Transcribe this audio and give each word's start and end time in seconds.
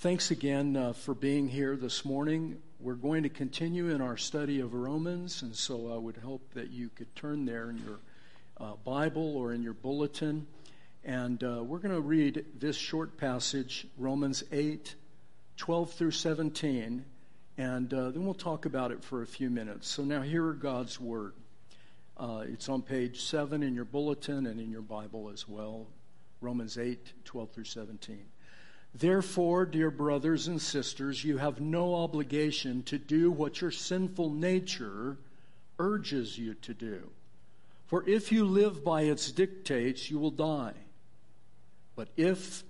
Thanks 0.00 0.30
again 0.30 0.76
uh, 0.76 0.92
for 0.92 1.12
being 1.12 1.48
here 1.48 1.74
this 1.74 2.04
morning. 2.04 2.62
We're 2.78 2.94
going 2.94 3.24
to 3.24 3.28
continue 3.28 3.88
in 3.88 4.00
our 4.00 4.16
study 4.16 4.60
of 4.60 4.72
Romans, 4.72 5.42
and 5.42 5.56
so 5.56 5.92
I 5.92 5.96
would 5.96 6.18
hope 6.18 6.54
that 6.54 6.70
you 6.70 6.88
could 6.94 7.12
turn 7.16 7.44
there 7.46 7.68
in 7.68 7.78
your 7.78 7.98
uh, 8.60 8.74
Bible 8.84 9.36
or 9.36 9.52
in 9.52 9.60
your 9.64 9.72
bulletin. 9.72 10.46
And 11.04 11.42
uh, 11.42 11.64
we're 11.64 11.80
going 11.80 11.96
to 11.96 12.00
read 12.00 12.44
this 12.60 12.76
short 12.76 13.16
passage, 13.16 13.88
Romans 13.98 14.44
8, 14.52 14.94
12 15.56 15.92
through 15.92 16.12
17, 16.12 17.04
and 17.56 17.92
uh, 17.92 18.10
then 18.10 18.24
we'll 18.24 18.34
talk 18.34 18.66
about 18.66 18.92
it 18.92 19.02
for 19.02 19.22
a 19.22 19.26
few 19.26 19.50
minutes. 19.50 19.88
So 19.88 20.04
now 20.04 20.22
here 20.22 20.46
are 20.46 20.52
God's 20.52 21.00
Word. 21.00 21.32
Uh, 22.16 22.44
it's 22.46 22.68
on 22.68 22.82
page 22.82 23.22
7 23.22 23.64
in 23.64 23.74
your 23.74 23.84
bulletin 23.84 24.46
and 24.46 24.60
in 24.60 24.70
your 24.70 24.80
Bible 24.80 25.28
as 25.32 25.48
well, 25.48 25.88
Romans 26.40 26.78
8, 26.78 27.14
12 27.24 27.50
through 27.50 27.64
17. 27.64 28.20
Therefore, 28.98 29.64
dear 29.64 29.90
brothers 29.90 30.48
and 30.48 30.60
sisters, 30.60 31.22
you 31.22 31.36
have 31.38 31.60
no 31.60 31.94
obligation 31.94 32.82
to 32.84 32.98
do 32.98 33.30
what 33.30 33.60
your 33.60 33.70
sinful 33.70 34.30
nature 34.30 35.18
urges 35.78 36.36
you 36.36 36.54
to 36.54 36.74
do. 36.74 37.10
For 37.86 38.06
if 38.08 38.32
you 38.32 38.44
live 38.44 38.84
by 38.84 39.02
its 39.02 39.30
dictates, 39.30 40.10
you 40.10 40.18
will 40.18 40.32
die. 40.32 40.74
But 41.94 42.08
if, 42.16 42.64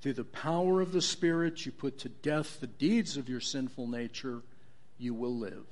through 0.00 0.14
the 0.14 0.24
power 0.24 0.80
of 0.80 0.92
the 0.92 1.02
Spirit, 1.02 1.66
you 1.66 1.72
put 1.72 1.98
to 2.00 2.08
death 2.08 2.60
the 2.60 2.66
deeds 2.68 3.16
of 3.16 3.28
your 3.28 3.40
sinful 3.40 3.88
nature, 3.88 4.42
you 4.98 5.14
will 5.14 5.36
live. 5.36 5.66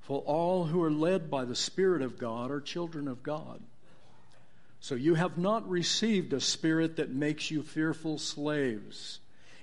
For 0.00 0.20
all 0.20 0.64
who 0.64 0.82
are 0.82 0.90
led 0.90 1.30
by 1.30 1.44
the 1.44 1.54
Spirit 1.54 2.00
of 2.00 2.18
God 2.18 2.50
are 2.50 2.60
children 2.60 3.08
of 3.08 3.22
God. 3.22 3.60
So 4.80 4.94
you 4.94 5.14
have 5.14 5.38
not 5.38 5.68
received 5.68 6.32
a 6.32 6.40
spirit 6.40 6.96
that 6.96 7.10
makes 7.10 7.50
you 7.50 7.62
fearful 7.62 8.18
slaves. 8.18 9.20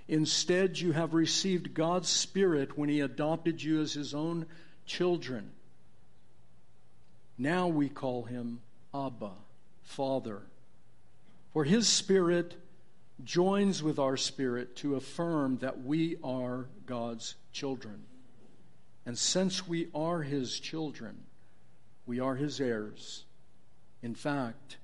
Instead, 0.08 0.80
you 0.80 0.91
have 0.91 1.13
received 1.13 1.73
God's 1.73 2.09
Spirit 2.09 2.77
when 2.77 2.90
He 2.90 2.99
adopted 2.99 3.63
you 3.63 3.82
as 3.82 3.93
His 3.93 4.13
own 4.13 4.46
children. 4.85 5.51
Now 7.38 7.68
we 7.68 7.88
call 7.88 8.23
Him 8.23 8.60
Abba, 8.93 9.32
Father. 9.84 10.41
For 11.54 11.63
His 11.63 11.88
Spirit 11.88 12.55
joins 13.23 13.82
with 13.82 13.99
our 13.99 14.18
spirit 14.18 14.76
to 14.77 14.95
affirm 14.95 15.57
that 15.60 15.84
we 15.84 16.18
are 16.23 16.66
God's 16.85 17.35
children. 17.51 18.04
And 19.05 19.18
since 19.18 19.68
we 19.68 19.90
are 19.93 20.21
his 20.21 20.60
children, 20.60 21.23
we 22.05 22.20
are 22.20 22.35
his 22.35 22.60
heirs. 22.60 23.26
In 24.01 24.16
fact, 24.16 24.77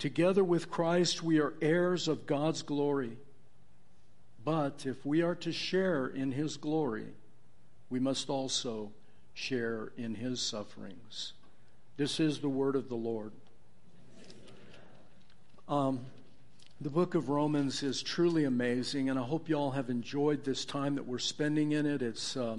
together 0.00 0.42
with 0.42 0.70
Christ, 0.70 1.22
we 1.22 1.38
are 1.38 1.54
heirs 1.62 2.08
of 2.08 2.26
God's 2.26 2.62
glory. 2.62 3.18
But 4.42 4.86
if 4.86 5.04
we 5.04 5.22
are 5.22 5.34
to 5.36 5.52
share 5.52 6.06
in 6.06 6.32
his 6.32 6.56
glory, 6.56 7.06
we 7.90 8.00
must 8.00 8.30
also 8.30 8.90
share 9.34 9.92
in 9.96 10.14
his 10.14 10.40
sufferings. 10.40 11.34
This 11.96 12.18
is 12.18 12.40
the 12.40 12.48
word 12.48 12.74
of 12.74 12.88
the 12.88 12.96
Lord. 12.96 13.32
Um, 15.68 16.00
the 16.80 16.90
book 16.90 17.14
of 17.14 17.28
Romans 17.28 17.82
is 17.82 18.02
truly 18.02 18.44
amazing, 18.44 19.10
and 19.10 19.18
I 19.18 19.22
hope 19.22 19.48
you 19.50 19.56
all 19.56 19.70
have 19.70 19.90
enjoyed 19.90 20.44
this 20.44 20.64
time 20.64 20.94
that 20.94 21.06
we're 21.06 21.18
spending 21.18 21.72
in 21.72 21.84
it. 21.84 22.00
It's 22.00 22.36
uh, 22.36 22.56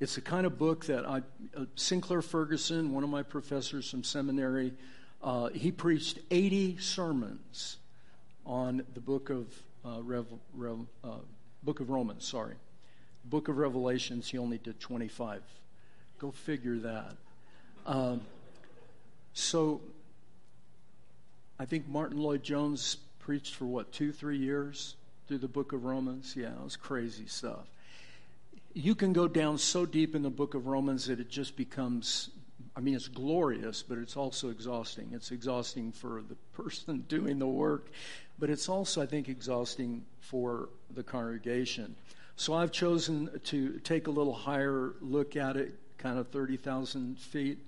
it's 0.00 0.14
the 0.14 0.22
kind 0.22 0.46
of 0.46 0.56
book 0.56 0.86
that 0.86 1.06
I, 1.06 1.18
uh, 1.54 1.66
Sinclair 1.74 2.22
Ferguson, 2.22 2.94
one 2.94 3.04
of 3.04 3.10
my 3.10 3.22
professors 3.22 3.90
from 3.90 4.02
seminary, 4.02 4.72
uh, 5.22 5.48
he 5.50 5.70
preached 5.70 6.18
80 6.30 6.78
sermons 6.78 7.76
on 8.46 8.84
the 8.94 9.00
book 9.00 9.30
of 9.30 9.46
uh, 9.84 10.02
Rev, 10.02 10.26
Rev, 10.54 10.78
uh, 11.04 11.08
book 11.62 11.80
of 11.80 11.90
Romans. 11.90 12.26
Sorry, 12.26 12.54
book 13.24 13.48
of 13.48 13.58
Revelations. 13.58 14.28
He 14.28 14.38
only 14.38 14.58
did 14.58 14.80
25. 14.80 15.42
Go 16.18 16.30
figure 16.30 16.78
that. 16.78 17.16
Um, 17.86 18.20
so, 19.32 19.80
I 21.58 21.64
think 21.64 21.88
Martyn 21.88 22.18
Lloyd-Jones 22.18 22.96
preached 23.20 23.54
for 23.54 23.64
what 23.64 23.92
two, 23.92 24.12
three 24.12 24.38
years 24.38 24.96
through 25.28 25.38
the 25.38 25.48
book 25.48 25.72
of 25.72 25.84
Romans. 25.84 26.34
Yeah, 26.36 26.52
it 26.52 26.62
was 26.62 26.76
crazy 26.76 27.26
stuff 27.26 27.66
you 28.74 28.94
can 28.94 29.12
go 29.12 29.26
down 29.26 29.58
so 29.58 29.84
deep 29.84 30.14
in 30.14 30.22
the 30.22 30.30
book 30.30 30.54
of 30.54 30.66
Romans 30.66 31.06
that 31.06 31.18
it 31.20 31.28
just 31.28 31.56
becomes, 31.56 32.30
I 32.76 32.80
mean, 32.80 32.94
it's 32.94 33.08
glorious, 33.08 33.82
but 33.82 33.98
it's 33.98 34.16
also 34.16 34.50
exhausting. 34.50 35.10
It's 35.12 35.30
exhausting 35.30 35.92
for 35.92 36.22
the 36.26 36.36
person 36.62 37.00
doing 37.08 37.38
the 37.38 37.46
work, 37.46 37.90
but 38.38 38.50
it's 38.50 38.68
also, 38.68 39.02
I 39.02 39.06
think, 39.06 39.28
exhausting 39.28 40.04
for 40.20 40.68
the 40.94 41.02
congregation. 41.02 41.96
So 42.36 42.54
I've 42.54 42.72
chosen 42.72 43.28
to 43.44 43.78
take 43.80 44.06
a 44.06 44.10
little 44.10 44.32
higher 44.32 44.94
look 45.00 45.36
at 45.36 45.56
it, 45.56 45.74
kind 45.98 46.18
of 46.18 46.28
30,000 46.28 47.18
feet. 47.18 47.58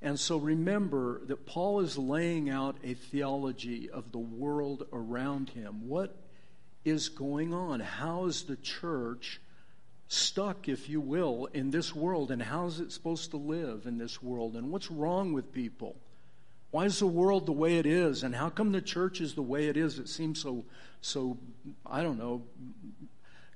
And 0.00 0.18
so 0.18 0.36
remember 0.38 1.20
that 1.26 1.46
Paul 1.46 1.80
is 1.80 1.98
laying 1.98 2.48
out 2.48 2.76
a 2.82 2.94
theology 2.94 3.90
of 3.90 4.12
the 4.12 4.18
world 4.18 4.86
around 4.92 5.50
him. 5.50 5.88
What 5.88 6.14
is 6.84 7.08
going 7.08 7.52
on? 7.52 7.80
How 7.80 8.26
is 8.26 8.44
the 8.44 8.56
church 8.56 9.40
stuck, 10.14 10.68
if 10.68 10.88
you 10.88 11.00
will, 11.00 11.46
in 11.52 11.70
this 11.70 11.94
world, 11.94 12.30
and 12.30 12.42
how's 12.42 12.80
it 12.80 12.92
supposed 12.92 13.30
to 13.32 13.36
live 13.36 13.86
in 13.86 13.98
this 13.98 14.22
world, 14.22 14.56
and 14.56 14.70
what's 14.70 14.90
wrong 14.90 15.32
with 15.32 15.52
people? 15.52 15.96
Why 16.70 16.86
is 16.86 16.98
the 16.98 17.06
world 17.06 17.46
the 17.46 17.52
way 17.52 17.78
it 17.78 17.86
is, 17.86 18.22
and 18.22 18.34
how 18.34 18.48
come 18.48 18.72
the 18.72 18.80
church 18.80 19.20
is 19.20 19.34
the 19.34 19.42
way 19.42 19.66
it 19.68 19.76
is? 19.76 19.98
It 19.98 20.08
seems 20.08 20.40
so, 20.40 20.64
so 21.00 21.38
I 21.86 22.02
don't 22.02 22.18
know, 22.18 22.42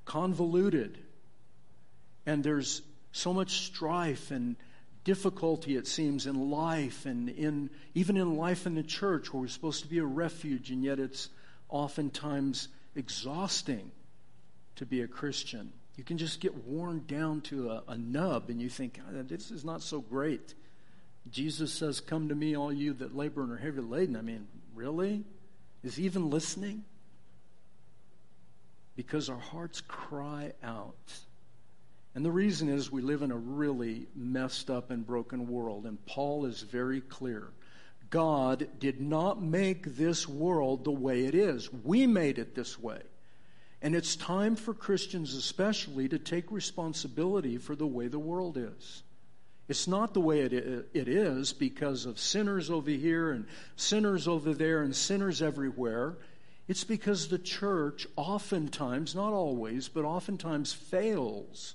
convoluted, 0.04 0.98
and 2.26 2.44
there's 2.44 2.82
so 3.12 3.32
much 3.32 3.66
strife 3.66 4.30
and 4.30 4.56
difficulty 5.04 5.76
it 5.76 5.86
seems 5.86 6.26
in 6.26 6.50
life 6.50 7.06
and 7.06 7.30
in 7.30 7.70
even 7.94 8.18
in 8.18 8.36
life 8.36 8.66
in 8.66 8.74
the 8.74 8.82
church 8.82 9.32
where 9.32 9.40
we're 9.40 9.48
supposed 9.48 9.82
to 9.82 9.88
be 9.88 9.98
a 9.98 10.04
refuge 10.04 10.70
and 10.70 10.84
yet 10.84 10.98
it's 10.98 11.30
oftentimes 11.70 12.68
exhausting 12.94 13.90
to 14.76 14.84
be 14.84 15.00
a 15.00 15.08
christian 15.08 15.72
you 15.98 16.04
can 16.04 16.16
just 16.16 16.40
get 16.40 16.54
worn 16.64 17.02
down 17.08 17.40
to 17.40 17.70
a, 17.70 17.82
a 17.88 17.98
nub 17.98 18.50
and 18.50 18.62
you 18.62 18.68
think, 18.68 19.00
ah, 19.04 19.22
this 19.26 19.50
is 19.50 19.64
not 19.64 19.82
so 19.82 20.00
great. 20.00 20.54
Jesus 21.28 21.72
says, 21.72 22.00
Come 22.00 22.28
to 22.28 22.36
me, 22.36 22.56
all 22.56 22.72
you 22.72 22.94
that 22.94 23.16
labor 23.16 23.42
and 23.42 23.50
are 23.50 23.56
heavy 23.56 23.80
laden. 23.80 24.14
I 24.14 24.22
mean, 24.22 24.46
really? 24.76 25.24
Is 25.82 25.96
he 25.96 26.04
even 26.04 26.30
listening? 26.30 26.84
Because 28.94 29.28
our 29.28 29.38
hearts 29.38 29.80
cry 29.80 30.52
out. 30.62 30.94
And 32.14 32.24
the 32.24 32.30
reason 32.30 32.68
is 32.68 32.92
we 32.92 33.02
live 33.02 33.22
in 33.22 33.32
a 33.32 33.36
really 33.36 34.06
messed 34.14 34.70
up 34.70 34.92
and 34.92 35.04
broken 35.04 35.48
world. 35.48 35.84
And 35.84 36.04
Paul 36.06 36.44
is 36.44 36.62
very 36.62 37.00
clear. 37.00 37.48
God 38.08 38.68
did 38.78 39.00
not 39.00 39.42
make 39.42 39.96
this 39.96 40.28
world 40.28 40.84
the 40.84 40.92
way 40.92 41.24
it 41.24 41.34
is. 41.34 41.72
We 41.72 42.06
made 42.06 42.38
it 42.38 42.54
this 42.54 42.78
way. 42.78 43.02
And 43.80 43.94
it's 43.94 44.16
time 44.16 44.56
for 44.56 44.74
Christians, 44.74 45.34
especially, 45.34 46.08
to 46.08 46.18
take 46.18 46.50
responsibility 46.50 47.58
for 47.58 47.76
the 47.76 47.86
way 47.86 48.08
the 48.08 48.18
world 48.18 48.56
is. 48.56 49.02
It's 49.68 49.86
not 49.86 50.14
the 50.14 50.20
way 50.20 50.40
it, 50.40 50.54
is 50.94 51.52
because 51.52 52.06
of 52.06 52.18
sinners 52.18 52.70
over 52.70 52.90
here 52.90 53.30
and 53.30 53.44
sinners 53.76 54.26
over 54.26 54.54
there 54.54 54.82
and 54.82 54.96
sinners 54.96 55.42
everywhere. 55.42 56.16
It's 56.66 56.84
because 56.84 57.28
the 57.28 57.38
church 57.38 58.06
oftentimes, 58.16 59.14
not 59.14 59.32
always, 59.32 59.88
but 59.88 60.04
oftentimes 60.04 60.72
fails 60.72 61.74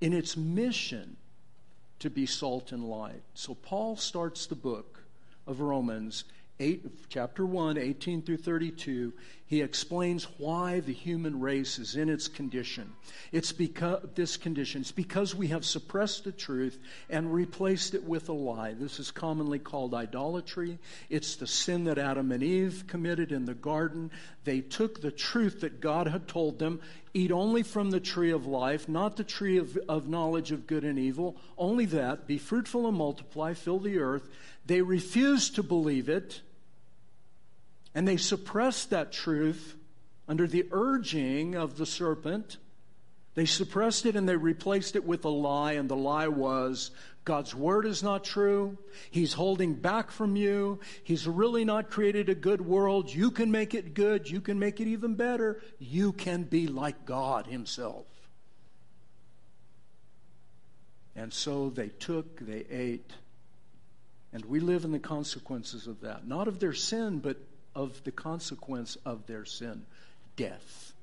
in 0.00 0.12
its 0.12 0.36
mission 0.36 1.16
to 1.98 2.10
be 2.10 2.26
salt 2.26 2.72
and 2.72 2.84
light. 2.84 3.22
So 3.34 3.54
Paul 3.54 3.96
starts 3.96 4.46
the 4.46 4.54
book 4.54 5.02
of 5.46 5.60
Romans 5.60 6.24
8, 6.58 7.08
chapter 7.08 7.44
1, 7.46 7.78
18 7.78 8.22
through 8.22 8.36
32, 8.38 9.14
he 9.50 9.62
explains 9.62 10.28
why 10.38 10.78
the 10.78 10.92
human 10.92 11.40
race 11.40 11.80
is 11.80 11.96
in 11.96 12.08
its 12.08 12.28
condition. 12.28 12.92
It's 13.32 13.50
because 13.50 14.06
this 14.14 14.36
condition. 14.36 14.82
It's 14.82 14.92
because 14.92 15.34
we 15.34 15.48
have 15.48 15.64
suppressed 15.64 16.22
the 16.22 16.30
truth 16.30 16.78
and 17.08 17.34
replaced 17.34 17.96
it 17.96 18.04
with 18.04 18.28
a 18.28 18.32
lie. 18.32 18.74
This 18.74 19.00
is 19.00 19.10
commonly 19.10 19.58
called 19.58 19.92
idolatry. 19.92 20.78
It's 21.08 21.34
the 21.34 21.48
sin 21.48 21.82
that 21.84 21.98
Adam 21.98 22.30
and 22.30 22.44
Eve 22.44 22.84
committed 22.86 23.32
in 23.32 23.44
the 23.44 23.54
garden. 23.54 24.12
They 24.44 24.60
took 24.60 25.00
the 25.00 25.10
truth 25.10 25.62
that 25.62 25.80
God 25.80 26.06
had 26.06 26.28
told 26.28 26.60
them, 26.60 26.80
eat 27.12 27.32
only 27.32 27.64
from 27.64 27.90
the 27.90 27.98
tree 27.98 28.30
of 28.30 28.46
life, 28.46 28.88
not 28.88 29.16
the 29.16 29.24
tree 29.24 29.58
of, 29.58 29.76
of 29.88 30.08
knowledge 30.08 30.52
of 30.52 30.68
good 30.68 30.84
and 30.84 30.96
evil, 30.96 31.36
only 31.58 31.86
that, 31.86 32.28
be 32.28 32.38
fruitful 32.38 32.86
and 32.86 32.96
multiply, 32.96 33.54
fill 33.54 33.80
the 33.80 33.98
earth. 33.98 34.28
They 34.64 34.80
refused 34.80 35.56
to 35.56 35.64
believe 35.64 36.08
it 36.08 36.40
and 37.94 38.06
they 38.06 38.16
suppressed 38.16 38.90
that 38.90 39.12
truth 39.12 39.76
under 40.28 40.46
the 40.46 40.66
urging 40.70 41.54
of 41.54 41.76
the 41.76 41.86
serpent. 41.86 42.56
They 43.34 43.46
suppressed 43.46 44.06
it 44.06 44.16
and 44.16 44.28
they 44.28 44.36
replaced 44.36 44.96
it 44.96 45.04
with 45.04 45.24
a 45.24 45.28
lie, 45.28 45.72
and 45.72 45.88
the 45.88 45.96
lie 45.96 46.28
was 46.28 46.90
God's 47.24 47.54
word 47.54 47.86
is 47.86 48.02
not 48.02 48.24
true. 48.24 48.78
He's 49.10 49.34
holding 49.34 49.74
back 49.74 50.10
from 50.10 50.36
you. 50.36 50.80
He's 51.04 51.26
really 51.26 51.64
not 51.64 51.90
created 51.90 52.28
a 52.28 52.34
good 52.34 52.60
world. 52.60 53.12
You 53.12 53.30
can 53.30 53.50
make 53.50 53.74
it 53.74 53.94
good. 53.94 54.28
You 54.28 54.40
can 54.40 54.58
make 54.58 54.80
it 54.80 54.86
even 54.86 55.14
better. 55.14 55.60
You 55.78 56.12
can 56.12 56.44
be 56.44 56.66
like 56.66 57.04
God 57.04 57.46
Himself. 57.46 58.06
And 61.14 61.32
so 61.32 61.70
they 61.70 61.88
took, 61.88 62.40
they 62.40 62.64
ate, 62.70 63.10
and 64.32 64.44
we 64.44 64.60
live 64.60 64.84
in 64.84 64.92
the 64.92 64.98
consequences 64.98 65.86
of 65.86 66.00
that. 66.00 66.26
Not 66.26 66.48
of 66.48 66.60
their 66.60 66.72
sin, 66.72 67.18
but 67.18 67.36
of 67.74 68.02
the 68.04 68.10
consequence 68.10 68.96
of 69.04 69.26
their 69.26 69.44
sin 69.44 69.84
death. 70.36 70.94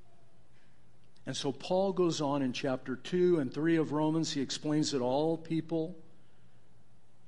And 1.25 1.35
so 1.35 1.51
Paul 1.51 1.91
goes 1.91 2.21
on 2.21 2.41
in 2.41 2.53
chapter 2.53 2.95
2 2.95 3.39
and 3.39 3.53
3 3.53 3.75
of 3.75 3.91
Romans. 3.91 4.31
He 4.31 4.41
explains 4.41 4.91
that 4.91 5.01
all 5.01 5.37
people, 5.37 5.95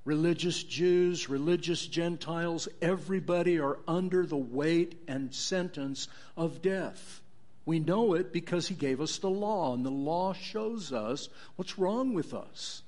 religious 0.05 0.63
Jews, 0.63 1.29
religious 1.29 1.85
Gentiles, 1.85 2.69
everybody 2.81 3.59
are 3.59 3.77
under 3.87 4.25
the 4.25 4.37
weight 4.37 5.01
and 5.07 5.35
sentence 5.35 6.07
of 6.37 6.61
death. 6.61 7.21
We 7.65 7.79
know 7.79 8.13
it 8.13 8.31
because 8.31 8.69
he 8.69 8.73
gave 8.73 9.01
us 9.01 9.17
the 9.17 9.29
law, 9.29 9.73
and 9.73 9.85
the 9.85 9.91
law 9.91 10.33
shows 10.33 10.93
us 10.93 11.29
what's 11.57 11.77
wrong 11.77 12.13
with 12.13 12.33
us. 12.33 12.81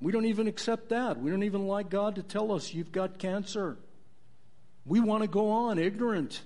We 0.00 0.12
don't 0.12 0.26
even 0.26 0.46
accept 0.46 0.90
that. 0.90 1.20
We 1.20 1.30
don't 1.30 1.42
even 1.42 1.66
like 1.66 1.90
God 1.90 2.14
to 2.14 2.22
tell 2.22 2.52
us 2.52 2.72
you've 2.72 2.92
got 2.92 3.18
cancer. 3.18 3.76
We 4.86 5.00
want 5.00 5.22
to 5.22 5.28
go 5.28 5.50
on 5.50 5.78
ignorant. 5.78 6.42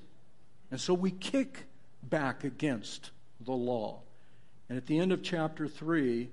And 0.70 0.80
so 0.80 0.94
we 0.94 1.10
kick 1.10 1.64
back 2.02 2.44
against 2.44 3.10
the 3.40 3.52
law. 3.52 4.00
And 4.68 4.76
at 4.76 4.86
the 4.86 4.98
end 4.98 5.12
of 5.12 5.22
chapter 5.22 5.66
3, 5.66 6.28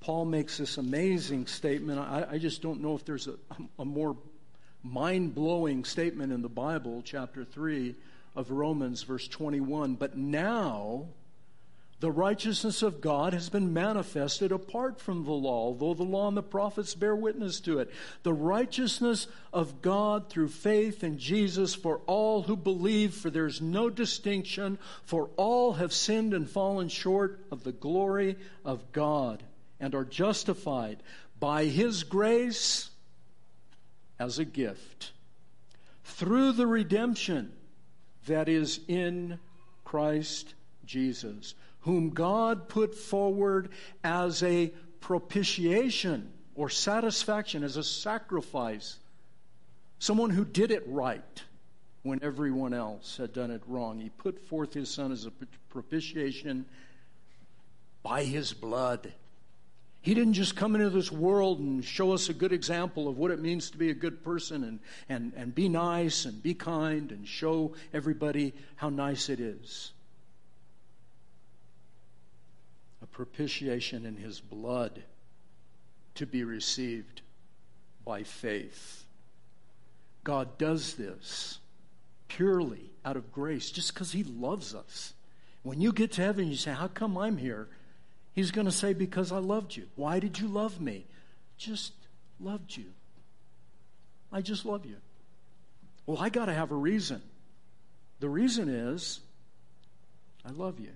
Paul 0.00 0.24
makes 0.24 0.58
this 0.58 0.78
amazing 0.78 1.46
statement. 1.46 1.98
I, 1.98 2.26
I 2.32 2.38
just 2.38 2.62
don't 2.62 2.80
know 2.80 2.94
if 2.94 3.04
there's 3.04 3.26
a, 3.26 3.34
a 3.78 3.84
more 3.84 4.16
mind 4.82 5.34
blowing 5.34 5.84
statement 5.84 6.32
in 6.32 6.40
the 6.40 6.48
Bible, 6.48 7.02
chapter 7.04 7.44
3 7.44 7.94
of 8.36 8.50
Romans, 8.50 9.02
verse 9.02 9.28
21. 9.28 9.94
But 9.94 10.16
now, 10.16 11.06
the 12.00 12.10
righteousness 12.10 12.82
of 12.82 13.02
God 13.02 13.34
has 13.34 13.50
been 13.50 13.74
manifested 13.74 14.52
apart 14.52 14.98
from 14.98 15.24
the 15.24 15.32
law, 15.32 15.74
though 15.74 15.92
the 15.92 16.02
law 16.02 16.28
and 16.28 16.36
the 16.36 16.42
prophets 16.42 16.94
bear 16.94 17.14
witness 17.14 17.60
to 17.60 17.78
it. 17.78 17.90
The 18.22 18.32
righteousness 18.32 19.26
of 19.52 19.82
God 19.82 20.30
through 20.30 20.48
faith 20.48 21.04
in 21.04 21.18
Jesus 21.18 21.74
for 21.74 22.00
all 22.06 22.42
who 22.42 22.56
believe, 22.56 23.12
for 23.12 23.28
there's 23.28 23.60
no 23.60 23.90
distinction, 23.90 24.78
for 25.04 25.28
all 25.36 25.74
have 25.74 25.92
sinned 25.92 26.32
and 26.32 26.48
fallen 26.48 26.88
short 26.88 27.44
of 27.50 27.64
the 27.64 27.72
glory 27.72 28.36
of 28.64 28.92
God 28.92 29.42
and 29.78 29.94
are 29.94 30.06
justified 30.06 31.02
by 31.38 31.66
His 31.66 32.02
grace 32.02 32.88
as 34.18 34.38
a 34.38 34.44
gift 34.46 35.12
through 36.04 36.52
the 36.52 36.66
redemption 36.66 37.52
that 38.26 38.48
is 38.48 38.80
in 38.88 39.38
Christ 39.84 40.54
Jesus 40.86 41.54
whom 41.82 42.10
God 42.10 42.68
put 42.68 42.94
forward 42.94 43.70
as 44.04 44.42
a 44.42 44.72
propitiation 45.00 46.30
or 46.54 46.68
satisfaction, 46.68 47.64
as 47.64 47.76
a 47.76 47.84
sacrifice. 47.84 48.98
Someone 49.98 50.30
who 50.30 50.44
did 50.44 50.70
it 50.70 50.82
right 50.86 51.42
when 52.02 52.22
everyone 52.22 52.74
else 52.74 53.16
had 53.16 53.32
done 53.32 53.50
it 53.50 53.62
wrong. 53.66 53.98
He 53.98 54.10
put 54.10 54.38
forth 54.48 54.74
his 54.74 54.90
son 54.90 55.12
as 55.12 55.26
a 55.26 55.32
propitiation 55.70 56.66
by 58.02 58.24
his 58.24 58.52
blood. 58.52 59.12
He 60.02 60.14
didn't 60.14 60.32
just 60.32 60.56
come 60.56 60.74
into 60.74 60.88
this 60.88 61.12
world 61.12 61.60
and 61.60 61.84
show 61.84 62.12
us 62.12 62.30
a 62.30 62.34
good 62.34 62.52
example 62.52 63.06
of 63.06 63.18
what 63.18 63.30
it 63.30 63.38
means 63.38 63.70
to 63.70 63.78
be 63.78 63.90
a 63.90 63.94
good 63.94 64.24
person 64.24 64.64
and, 64.64 64.80
and, 65.10 65.32
and 65.36 65.54
be 65.54 65.68
nice 65.68 66.24
and 66.24 66.42
be 66.42 66.54
kind 66.54 67.12
and 67.12 67.28
show 67.28 67.74
everybody 67.92 68.54
how 68.76 68.88
nice 68.88 69.28
it 69.28 69.40
is. 69.40 69.92
a 73.02 73.06
propitiation 73.20 74.06
in 74.06 74.16
his 74.16 74.40
blood 74.40 75.02
to 76.14 76.24
be 76.24 76.42
received 76.42 77.20
by 78.02 78.22
faith. 78.22 79.04
God 80.24 80.56
does 80.56 80.94
this 80.94 81.58
purely 82.28 82.90
out 83.04 83.18
of 83.18 83.30
grace, 83.30 83.70
just 83.70 83.92
because 83.92 84.12
he 84.12 84.24
loves 84.24 84.74
us. 84.74 85.12
When 85.64 85.82
you 85.82 85.92
get 85.92 86.12
to 86.12 86.22
heaven, 86.22 86.48
you 86.48 86.56
say, 86.56 86.70
How 86.70 86.88
come 86.88 87.18
I'm 87.18 87.36
here? 87.36 87.68
He's 88.32 88.52
going 88.52 88.64
to 88.64 88.72
say, 88.72 88.94
Because 88.94 89.32
I 89.32 89.38
loved 89.38 89.76
you. 89.76 89.86
Why 89.96 90.18
did 90.18 90.38
you 90.38 90.48
love 90.48 90.80
me? 90.80 91.04
Just 91.58 91.92
loved 92.40 92.74
you. 92.74 92.86
I 94.32 94.40
just 94.40 94.64
love 94.64 94.86
you. 94.86 94.96
Well, 96.06 96.16
I 96.22 96.30
got 96.30 96.46
to 96.46 96.54
have 96.54 96.70
a 96.70 96.74
reason. 96.74 97.20
The 98.20 98.30
reason 98.30 98.70
is, 98.70 99.20
I 100.42 100.52
love 100.52 100.80
you. 100.80 100.92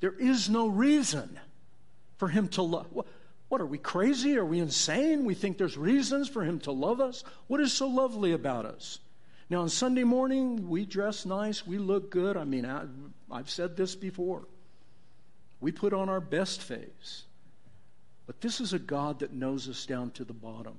There 0.00 0.14
is 0.18 0.48
no 0.48 0.66
reason 0.66 1.38
for 2.18 2.28
him 2.28 2.48
to 2.48 2.62
love. 2.62 2.86
What, 3.48 3.60
are 3.60 3.66
we 3.66 3.78
crazy? 3.78 4.36
Are 4.36 4.44
we 4.44 4.58
insane? 4.58 5.24
We 5.24 5.34
think 5.34 5.58
there's 5.58 5.78
reasons 5.78 6.28
for 6.28 6.44
him 6.44 6.58
to 6.60 6.72
love 6.72 7.00
us? 7.00 7.24
What 7.46 7.60
is 7.60 7.72
so 7.72 7.86
lovely 7.86 8.32
about 8.32 8.66
us? 8.66 8.98
Now, 9.48 9.62
on 9.62 9.68
Sunday 9.68 10.04
morning, 10.04 10.68
we 10.68 10.84
dress 10.84 11.24
nice, 11.24 11.66
we 11.66 11.78
look 11.78 12.10
good. 12.10 12.36
I 12.36 12.44
mean, 12.44 12.66
I, 12.66 12.84
I've 13.30 13.48
said 13.48 13.76
this 13.76 13.94
before. 13.94 14.42
We 15.60 15.72
put 15.72 15.92
on 15.92 16.08
our 16.08 16.20
best 16.20 16.60
face. 16.62 17.24
But 18.26 18.40
this 18.40 18.60
is 18.60 18.72
a 18.72 18.78
God 18.78 19.20
that 19.20 19.32
knows 19.32 19.68
us 19.68 19.86
down 19.86 20.10
to 20.12 20.24
the 20.24 20.32
bottom. 20.32 20.78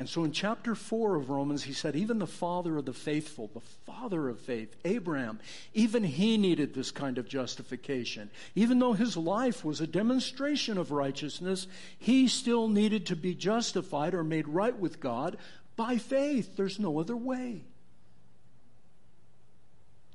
And 0.00 0.08
so 0.08 0.24
in 0.24 0.32
chapter 0.32 0.74
4 0.74 1.16
of 1.16 1.28
Romans, 1.28 1.62
he 1.62 1.74
said, 1.74 1.94
even 1.94 2.18
the 2.18 2.26
father 2.26 2.78
of 2.78 2.86
the 2.86 2.94
faithful, 2.94 3.50
the 3.52 3.60
father 3.60 4.30
of 4.30 4.40
faith, 4.40 4.74
Abraham, 4.82 5.38
even 5.74 6.04
he 6.04 6.38
needed 6.38 6.72
this 6.72 6.90
kind 6.90 7.18
of 7.18 7.28
justification. 7.28 8.30
Even 8.54 8.78
though 8.78 8.94
his 8.94 9.14
life 9.14 9.62
was 9.62 9.82
a 9.82 9.86
demonstration 9.86 10.78
of 10.78 10.90
righteousness, 10.90 11.66
he 11.98 12.28
still 12.28 12.66
needed 12.66 13.04
to 13.06 13.14
be 13.14 13.34
justified 13.34 14.14
or 14.14 14.24
made 14.24 14.48
right 14.48 14.74
with 14.74 15.00
God 15.00 15.36
by 15.76 15.98
faith. 15.98 16.56
There's 16.56 16.78
no 16.78 16.98
other 16.98 17.16
way. 17.16 17.64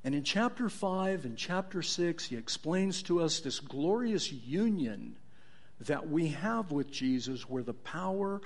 And 0.03 0.15
in 0.15 0.23
chapter 0.23 0.67
5 0.67 1.25
and 1.25 1.37
chapter 1.37 1.83
6, 1.83 2.25
he 2.25 2.37
explains 2.37 3.03
to 3.03 3.21
us 3.21 3.39
this 3.39 3.59
glorious 3.59 4.31
union 4.31 5.15
that 5.81 6.09
we 6.09 6.29
have 6.29 6.71
with 6.71 6.89
Jesus 6.89 7.47
where 7.47 7.61
the 7.61 7.75
power 7.75 8.41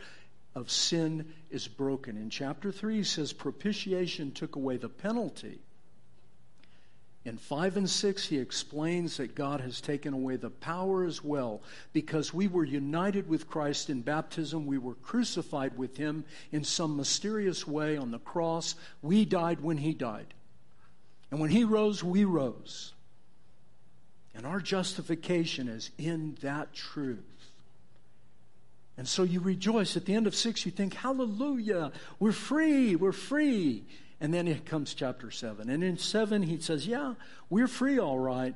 of 0.55 0.71
sin 0.71 1.33
is 1.49 1.67
broken. 1.67 2.17
In 2.17 2.29
chapter 2.29 2.71
3, 2.71 2.97
he 2.97 3.03
says 3.03 3.33
propitiation 3.33 4.31
took 4.31 4.55
away 4.55 4.77
the 4.77 4.89
penalty. 4.89 5.59
In 7.25 7.37
5 7.37 7.77
and 7.77 7.89
6, 7.89 8.25
he 8.27 8.37
explains 8.37 9.17
that 9.17 9.35
God 9.35 9.61
has 9.61 9.81
taken 9.81 10.13
away 10.13 10.37
the 10.37 10.49
power 10.49 11.03
as 11.03 11.23
well. 11.23 11.61
Because 11.91 12.33
we 12.33 12.47
were 12.47 12.63
united 12.63 13.27
with 13.27 13.49
Christ 13.49 13.89
in 13.89 14.01
baptism, 14.01 14.65
we 14.65 14.77
were 14.77 14.95
crucified 14.95 15.77
with 15.77 15.97
him 15.97 16.23
in 16.51 16.63
some 16.63 16.95
mysterious 16.95 17.67
way 17.67 17.97
on 17.97 18.11
the 18.11 18.19
cross. 18.19 18.75
We 19.01 19.25
died 19.25 19.59
when 19.61 19.77
he 19.77 19.93
died. 19.93 20.33
And 21.29 21.39
when 21.39 21.51
he 21.51 21.65
rose, 21.65 22.03
we 22.03 22.23
rose. 22.23 22.93
And 24.33 24.47
our 24.47 24.61
justification 24.61 25.67
is 25.67 25.91
in 25.97 26.37
that 26.41 26.73
truth. 26.73 27.48
And 28.99 29.07
so 29.07 29.23
you 29.23 29.39
rejoice. 29.39 29.95
At 29.95 30.03
the 30.03 30.13
end 30.13 30.27
of 30.27 30.35
six, 30.35 30.65
you 30.65 30.73
think, 30.73 30.93
Hallelujah, 30.93 31.93
we're 32.19 32.33
free, 32.33 32.97
we're 32.97 33.13
free. 33.13 33.85
And 34.19 34.33
then 34.33 34.45
it 34.45 34.65
comes 34.65 34.93
chapter 34.93 35.31
seven. 35.31 35.69
And 35.69 35.85
in 35.85 35.97
seven, 35.97 36.43
he 36.43 36.59
says, 36.59 36.85
Yeah, 36.85 37.13
we're 37.49 37.69
free, 37.69 37.97
all 37.97 38.19
right. 38.19 38.55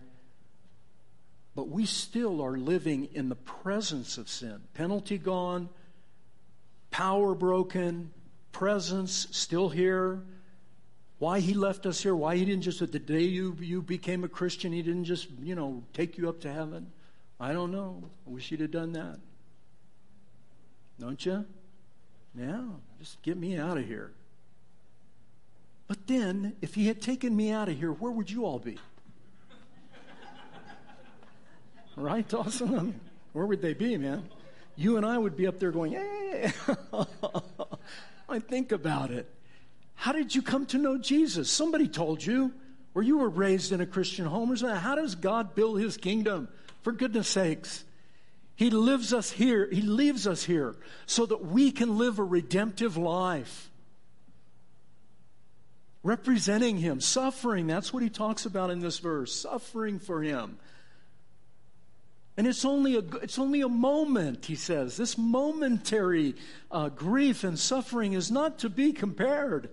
But 1.56 1.70
we 1.70 1.86
still 1.86 2.42
are 2.42 2.58
living 2.58 3.08
in 3.14 3.30
the 3.30 3.38
presence 3.38 4.18
of 4.18 4.28
sin. 4.28 4.60
Penalty 4.74 5.18
gone, 5.18 5.70
power 6.92 7.36
broken, 7.36 8.12
presence 8.52 9.28
still 9.32 9.70
here. 9.70 10.24
Why 11.20 11.40
he 11.40 11.54
left 11.54 11.86
us 11.86 12.04
here, 12.04 12.18
why 12.18 12.36
he 12.36 12.44
didn't 12.44 12.64
just, 12.64 12.80
the 12.80 13.00
day 13.00 13.22
you, 13.22 13.56
you 13.62 13.82
became 13.82 14.26
a 14.26 14.28
Christian, 14.28 14.74
he 14.74 14.82
didn't 14.82 15.06
just, 15.06 15.30
you 15.42 15.56
know, 15.56 15.84
take 15.94 16.18
you 16.18 16.28
up 16.28 16.42
to 16.42 16.52
heaven. 16.52 16.92
I 17.40 17.54
don't 17.54 17.72
know. 17.72 18.04
I 18.28 18.30
wish 18.30 18.50
he'd 18.50 18.60
have 18.60 18.72
done 18.72 18.92
that. 18.92 19.20
Don't 21.04 21.26
you? 21.26 21.46
Yeah, 22.34 22.62
just 22.98 23.22
get 23.24 23.36
me 23.36 23.58
out 23.58 23.78
of 23.78 23.86
here. 23.86 24.14
But 25.86 26.08
then, 26.08 26.56
if 26.62 26.76
he 26.76 26.88
had 26.88 27.02
taken 27.02 27.36
me 27.36 27.52
out 27.52 27.68
of 27.68 27.78
here, 27.78 27.92
where 27.92 28.10
would 28.14 28.32
you 28.32 28.46
all 28.46 28.58
be? 28.58 28.78
right, 31.98 32.26
Dawson? 32.26 33.02
Where 33.34 33.46
would 33.46 33.62
they 33.62 33.74
be, 33.74 33.98
man? 33.98 34.30
You 34.78 34.96
and 34.96 35.06
I 35.06 35.18
would 35.18 35.36
be 35.36 35.46
up 35.46 35.60
there 35.60 35.72
going, 35.72 35.92
hey. 35.92 36.54
I 38.30 38.40
think 38.40 38.72
about 38.72 39.12
it. 39.12 39.30
How 39.96 40.14
did 40.14 40.34
you 40.34 40.42
come 40.42 40.66
to 40.68 40.78
know 40.78 40.98
Jesus? 40.98 41.52
Somebody 41.52 41.90
told 41.90 42.26
you. 42.26 42.54
or 42.96 43.04
you 43.04 43.18
were 43.18 43.30
raised 43.30 43.74
in 43.74 43.82
a 43.82 43.86
Christian 43.86 44.26
home 44.26 44.54
or 44.54 44.56
something. 44.56 44.78
How 44.78 44.96
does 44.96 45.16
God 45.16 45.54
build 45.54 45.82
his 45.82 45.98
kingdom? 45.98 46.48
For 46.82 46.94
goodness 46.94 47.28
sakes. 47.28 47.84
He 48.56 48.70
lives 48.70 49.14
us 49.14 49.32
here. 49.32 49.68
He 49.72 49.82
leaves 49.82 50.28
us 50.28 50.44
here 50.44 50.76
so 51.06 51.26
that 51.26 51.46
we 51.46 51.72
can 51.72 51.98
live 51.98 52.20
a 52.20 52.24
redemptive 52.24 52.98
life. 52.98 53.70
Representing 56.04 56.78
Him, 56.78 57.00
suffering. 57.00 57.66
That's 57.66 57.94
what 57.94 58.04
he 58.04 58.10
talks 58.10 58.46
about 58.46 58.70
in 58.70 58.80
this 58.80 59.00
verse. 59.00 59.34
Suffering 59.34 60.00
for 60.00 60.22
Him. 60.22 60.58
And 62.36 62.48
it's 62.48 62.66
only 62.66 62.96
a, 62.96 63.04
it's 63.22 63.38
only 63.38 63.62
a 63.62 63.70
moment, 63.70 64.46
he 64.46 64.56
says. 64.56 64.98
This 64.98 65.18
momentary 65.18 66.36
uh, 66.72 66.90
grief 66.90 67.44
and 67.44 67.58
suffering 67.58 68.14
is 68.14 68.32
not 68.32 68.60
to 68.60 68.70
be 68.70 68.92
compared 68.92 69.70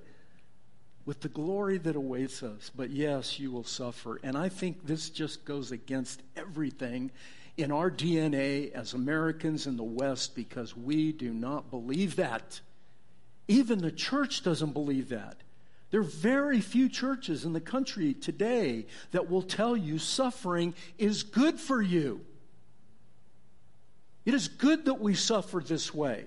with 1.07 1.21
the 1.21 1.29
glory 1.29 1.79
that 1.79 1.97
awaits 1.97 2.43
us. 2.43 2.71
But 2.75 2.91
yes, 2.91 3.39
you 3.39 3.51
will 3.51 3.65
suffer. 3.65 4.21
And 4.23 4.37
I 4.37 4.51
think 4.51 4.87
this 4.87 5.09
just 5.09 5.45
goes 5.47 5.73
against 5.73 6.23
everything 6.37 7.11
in 7.57 7.73
our 7.73 7.90
DNA 7.90 8.73
as 8.73 8.95
Americans 8.95 9.66
in 9.66 9.76
the 9.76 9.83
West 9.83 10.35
because 10.35 10.76
we 10.76 11.12
do 11.12 11.33
not 11.33 11.71
believe 11.71 12.16
that. 12.16 12.61
Even 13.49 13.78
the 13.78 13.90
church 13.90 14.42
doesn't 14.42 14.73
believe 14.73 15.09
that. 15.09 15.37
There 15.90 16.00
are 16.00 16.04
very 16.04 16.61
few 16.61 16.88
churches 16.88 17.45
in 17.45 17.52
the 17.52 17.61
country 17.61 18.14
today 18.14 18.87
that 19.11 19.28
will 19.28 19.42
tell 19.42 19.76
you 19.76 19.99
suffering 19.99 20.75
is 20.99 21.25
good 21.25 21.59
for 21.59 21.83
you. 21.83 22.25
It 24.25 24.35
is 24.35 24.49
good 24.49 24.85
that 24.85 25.00
we 25.00 25.14
suffer 25.14 25.61
this 25.61 25.92
way. 25.92 26.26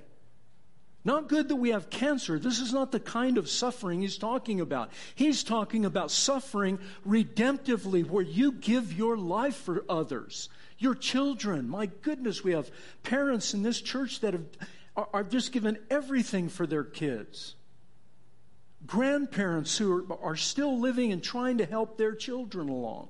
Not 1.05 1.27
good 1.27 1.49
that 1.49 1.57
we 1.57 1.71
have 1.71 1.89
cancer. 1.89 2.39
This 2.39 2.59
is 2.59 2.71
not 2.71 2.91
the 2.91 2.99
kind 2.99 3.37
of 3.37 3.49
suffering 3.49 4.01
he's 4.01 4.17
talking 4.17 4.61
about. 4.61 4.91
He's 5.15 5.43
talking 5.43 5.83
about 5.83 6.11
suffering 6.11 6.79
redemptively, 7.05 8.07
where 8.07 8.23
you 8.23 8.53
give 8.53 8.93
your 8.93 9.17
life 9.17 9.55
for 9.55 9.83
others, 9.89 10.47
your 10.77 10.95
children. 10.95 11.67
My 11.67 11.87
goodness, 11.87 12.43
we 12.43 12.53
have 12.53 12.71
parents 13.03 13.53
in 13.53 13.63
this 13.63 13.81
church 13.81 14.21
that 14.21 14.33
have, 14.33 14.45
are, 14.95 15.09
are 15.13 15.23
just 15.23 15.51
given 15.51 15.77
everything 15.89 16.47
for 16.47 16.65
their 16.65 16.85
kids. 16.85 17.55
Grandparents 18.85 19.77
who 19.77 20.05
are, 20.09 20.29
are 20.29 20.35
still 20.37 20.79
living 20.79 21.11
and 21.11 21.21
trying 21.21 21.57
to 21.57 21.65
help 21.65 21.97
their 21.97 22.15
children 22.15 22.69
along 22.69 23.09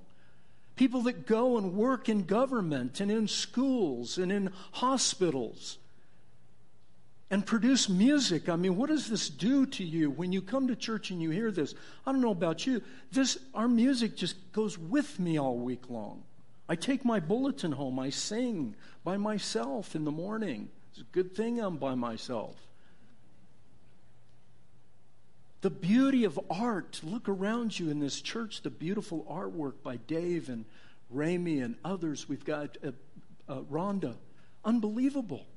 people 0.76 1.02
that 1.02 1.28
go 1.28 1.58
and 1.60 1.76
work 1.76 2.10
in 2.10 2.24
government 2.24 3.00
and 3.00 3.12
in 3.12 3.28
schools 3.28 4.18
and 4.18 4.32
in 4.32 4.50
hospitals 4.72 5.78
and 7.34 7.44
produce 7.44 7.90
music. 7.90 8.48
I 8.48 8.56
mean, 8.56 8.78
what 8.78 8.90
does 8.90 9.10
this 9.10 9.28
do 9.28 9.66
to 9.66 9.84
you 9.84 10.12
when 10.12 10.32
you 10.32 10.40
come 10.40 10.68
to 10.68 10.76
church 10.76 11.10
and 11.10 11.20
you 11.20 11.32
hear 11.32 11.50
this? 11.50 11.74
I 12.06 12.12
don't 12.12 12.22
know 12.22 12.30
about 12.30 12.68
you. 12.68 12.84
This 13.12 13.40
our 13.56 13.68
music 13.68 14.16
just 14.16 14.36
goes 14.52 14.78
with 14.78 15.20
me 15.20 15.40
all 15.40 15.58
week 15.58 15.90
long. 15.90 16.22
I 16.70 16.76
take 16.76 17.04
my 17.04 17.20
bulletin 17.20 17.72
home, 17.72 17.98
I 17.98 18.12
sing 18.12 18.76
by 19.04 19.18
myself 19.18 19.96
in 19.96 20.06
the 20.06 20.12
morning. 20.12 20.70
It's 20.92 21.02
a 21.02 21.06
good 21.06 21.36
thing 21.36 21.60
I'm 21.60 21.78
by 21.78 21.96
myself. 21.96 22.56
The 25.62 25.72
beauty 25.72 26.26
of 26.26 26.40
art. 26.52 27.02
Look 27.04 27.28
around 27.28 27.80
you 27.80 27.90
in 27.90 28.00
this 28.00 28.22
church, 28.22 28.62
the 28.62 28.70
beautiful 28.70 29.26
artwork 29.28 29.82
by 29.82 29.98
Dave 29.98 30.50
and 30.50 30.66
Ramey 31.12 31.64
and 31.64 31.78
others. 31.84 32.30
We've 32.30 32.46
got 32.46 32.78
uh, 32.86 32.92
uh, 33.50 33.62
Rhonda. 33.72 34.18
Unbelievable. 34.64 35.48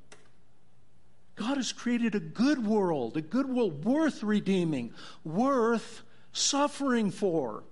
God 1.37 1.59
has 1.59 1.73
created 1.73 2.15
a 2.15 2.21
good 2.21 2.67
world, 2.67 3.17
a 3.17 3.23
good 3.23 3.49
world 3.49 3.85
worth 3.85 4.23
redeeming, 4.23 4.93
worth 5.23 6.03
suffering 6.33 7.11
for. 7.11 7.63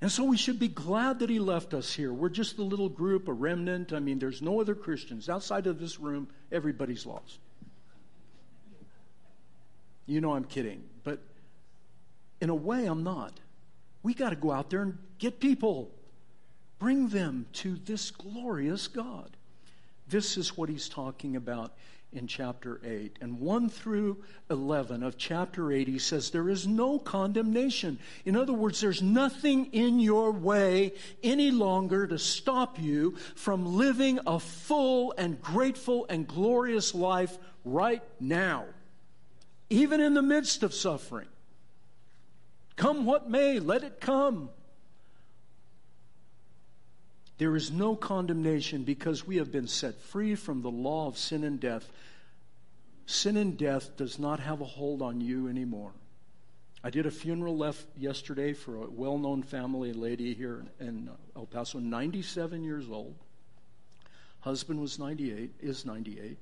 And 0.00 0.10
so 0.10 0.24
we 0.24 0.36
should 0.36 0.58
be 0.58 0.68
glad 0.68 1.20
that 1.20 1.30
He 1.30 1.38
left 1.38 1.72
us 1.74 1.92
here. 1.92 2.12
We're 2.12 2.30
just 2.30 2.58
a 2.58 2.62
little 2.62 2.88
group, 2.88 3.28
a 3.28 3.32
remnant. 3.32 3.92
I 3.92 4.00
mean, 4.00 4.18
there's 4.18 4.42
no 4.42 4.60
other 4.60 4.74
Christians. 4.74 5.28
Outside 5.28 5.66
of 5.66 5.78
this 5.78 6.00
room, 6.00 6.28
everybody's 6.50 7.06
lost. 7.06 7.38
You 10.06 10.20
know 10.20 10.34
I'm 10.34 10.44
kidding. 10.44 10.82
But 11.04 11.20
in 12.40 12.50
a 12.50 12.54
way, 12.54 12.86
I'm 12.86 13.02
not. 13.02 13.40
We 14.02 14.14
got 14.14 14.30
to 14.30 14.36
go 14.36 14.52
out 14.52 14.68
there 14.70 14.82
and 14.82 14.98
get 15.18 15.40
people, 15.40 15.90
bring 16.78 17.08
them 17.08 17.46
to 17.54 17.76
this 17.76 18.10
glorious 18.10 18.88
God. 18.88 19.36
This 20.14 20.36
is 20.36 20.56
what 20.56 20.68
he's 20.68 20.88
talking 20.88 21.34
about 21.34 21.72
in 22.12 22.28
chapter 22.28 22.80
8. 22.84 23.18
And 23.20 23.40
1 23.40 23.68
through 23.68 24.22
11 24.48 25.02
of 25.02 25.18
chapter 25.18 25.72
8, 25.72 25.88
he 25.88 25.98
says, 25.98 26.30
There 26.30 26.48
is 26.48 26.68
no 26.68 27.00
condemnation. 27.00 27.98
In 28.24 28.36
other 28.36 28.52
words, 28.52 28.80
there's 28.80 29.02
nothing 29.02 29.66
in 29.72 29.98
your 29.98 30.30
way 30.30 30.92
any 31.24 31.50
longer 31.50 32.06
to 32.06 32.16
stop 32.16 32.80
you 32.80 33.16
from 33.34 33.76
living 33.76 34.20
a 34.24 34.38
full 34.38 35.12
and 35.18 35.42
grateful 35.42 36.06
and 36.08 36.28
glorious 36.28 36.94
life 36.94 37.36
right 37.64 38.04
now 38.20 38.66
even 39.68 40.00
in 40.00 40.14
the 40.14 40.22
midst 40.22 40.62
of 40.62 40.72
suffering. 40.72 41.26
Come 42.76 43.04
what 43.04 43.28
may, 43.28 43.58
let 43.58 43.82
it 43.82 44.00
come. 44.00 44.50
There 47.38 47.56
is 47.56 47.70
no 47.70 47.96
condemnation 47.96 48.84
because 48.84 49.26
we 49.26 49.36
have 49.36 49.50
been 49.50 49.66
set 49.66 50.00
free 50.00 50.34
from 50.34 50.62
the 50.62 50.70
law 50.70 51.08
of 51.08 51.18
sin 51.18 51.42
and 51.42 51.58
death. 51.58 51.90
Sin 53.06 53.36
and 53.36 53.58
death 53.58 53.96
does 53.96 54.18
not 54.18 54.40
have 54.40 54.60
a 54.60 54.64
hold 54.64 55.02
on 55.02 55.20
you 55.20 55.48
anymore. 55.48 55.92
I 56.84 56.90
did 56.90 57.06
a 57.06 57.10
funeral 57.10 57.56
left 57.56 57.86
yesterday 57.96 58.52
for 58.52 58.76
a 58.76 58.90
well 58.90 59.18
known 59.18 59.42
family, 59.42 59.92
lady 59.92 60.34
here 60.34 60.64
in 60.78 61.08
uh, 61.08 61.38
El 61.38 61.46
Paso, 61.46 61.78
97 61.78 62.62
years 62.62 62.90
old. 62.90 63.14
Husband 64.40 64.78
was 64.78 64.98
98, 64.98 65.50
is 65.60 65.86
98. 65.86 66.36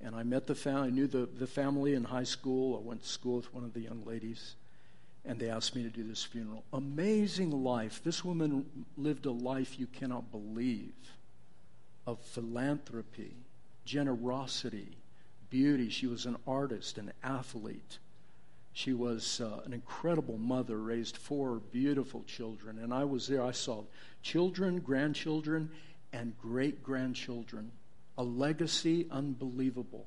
And 0.00 0.14
I 0.14 0.22
met 0.22 0.46
the 0.46 0.54
family, 0.54 0.88
I 0.88 0.90
knew 0.90 1.06
the, 1.06 1.26
the 1.26 1.46
family 1.46 1.92
in 1.92 2.04
high 2.04 2.24
school. 2.24 2.76
I 2.82 2.86
went 2.86 3.02
to 3.02 3.08
school 3.08 3.36
with 3.36 3.52
one 3.52 3.64
of 3.64 3.74
the 3.74 3.80
young 3.80 4.02
ladies, 4.06 4.54
and 5.26 5.40
they 5.40 5.50
asked 5.50 5.74
me 5.74 5.82
to 5.82 5.88
do 5.88 6.04
this 6.04 6.22
funeral. 6.22 6.64
Amazing 6.72 7.50
life. 7.50 8.00
This 8.04 8.24
woman 8.24 8.66
lived 8.96 9.26
a 9.26 9.30
life 9.30 9.78
you 9.78 9.86
cannot 9.86 10.30
believe 10.30 10.94
of 12.06 12.20
philanthropy, 12.20 13.34
generosity, 13.84 14.96
beauty. 15.50 15.88
She 15.88 16.06
was 16.06 16.26
an 16.26 16.36
artist, 16.46 16.98
an 16.98 17.12
athlete. 17.22 17.98
She 18.72 18.92
was 18.92 19.40
uh, 19.40 19.60
an 19.64 19.72
incredible 19.72 20.38
mother, 20.38 20.78
raised 20.78 21.16
four 21.16 21.60
beautiful 21.72 22.22
children. 22.26 22.78
And 22.78 22.94
I 22.94 23.04
was 23.04 23.26
there. 23.26 23.42
I 23.42 23.52
saw 23.52 23.84
children, 24.22 24.80
grandchildren, 24.80 25.70
and 26.12 26.34
great 26.40 26.82
grandchildren 26.82 27.72
a 28.18 28.22
legacy 28.22 29.06
unbelievable. 29.10 30.06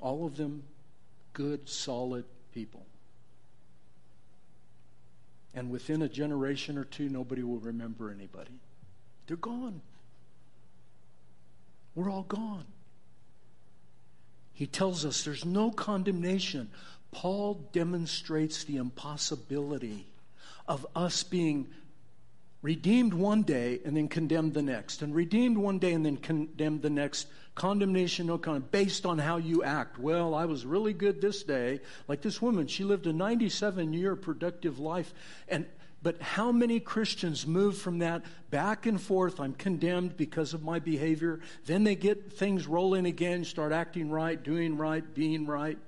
All 0.00 0.26
of 0.26 0.36
them 0.36 0.62
good, 1.36 1.68
solid 1.68 2.24
people. 2.54 2.86
And 5.52 5.70
within 5.70 6.00
a 6.00 6.08
generation 6.08 6.78
or 6.78 6.84
two, 6.84 7.10
nobody 7.10 7.42
will 7.42 7.58
remember 7.58 8.10
anybody. 8.10 8.58
They're 9.26 9.36
gone. 9.36 9.82
We're 11.94 12.10
all 12.10 12.22
gone. 12.22 12.64
He 14.54 14.66
tells 14.66 15.04
us 15.04 15.24
there's 15.24 15.44
no 15.44 15.70
condemnation. 15.70 16.70
Paul 17.10 17.68
demonstrates 17.70 18.64
the 18.64 18.78
impossibility 18.78 20.06
of 20.66 20.86
us 20.96 21.22
being 21.22 21.68
redeemed 22.62 23.14
one 23.14 23.42
day 23.42 23.80
and 23.84 23.96
then 23.96 24.08
condemned 24.08 24.54
the 24.54 24.62
next, 24.62 25.02
and 25.02 25.14
redeemed 25.14 25.58
one 25.58 25.78
day 25.78 25.92
and 25.92 26.04
then 26.04 26.16
condemned 26.16 26.82
the 26.82 26.90
next. 26.90 27.28
Condemnation, 27.54 28.26
no 28.26 28.36
condemnation, 28.36 28.68
based 28.70 29.06
on 29.06 29.18
how 29.18 29.38
you 29.38 29.62
act. 29.62 29.98
Well, 29.98 30.34
I 30.34 30.44
was 30.44 30.66
really 30.66 30.92
good 30.92 31.20
this 31.20 31.42
day. 31.42 31.80
Like 32.06 32.20
this 32.20 32.42
woman, 32.42 32.66
she 32.66 32.84
lived 32.84 33.06
a 33.06 33.12
97 33.12 33.92
year 33.92 34.14
productive 34.14 34.78
life. 34.78 35.14
And 35.48 35.66
but 36.02 36.20
how 36.20 36.52
many 36.52 36.78
Christians 36.78 37.46
move 37.46 37.76
from 37.78 37.98
that 37.98 38.22
back 38.50 38.86
and 38.86 39.00
forth? 39.00 39.40
I'm 39.40 39.54
condemned 39.54 40.16
because 40.16 40.54
of 40.54 40.62
my 40.62 40.78
behavior. 40.78 41.40
Then 41.64 41.82
they 41.82 41.96
get 41.96 42.32
things 42.32 42.66
rolling 42.66 43.06
again, 43.06 43.44
start 43.44 43.72
acting 43.72 44.10
right, 44.10 44.40
doing 44.40 44.76
right, 44.76 45.02
being 45.14 45.46
right. 45.46 45.78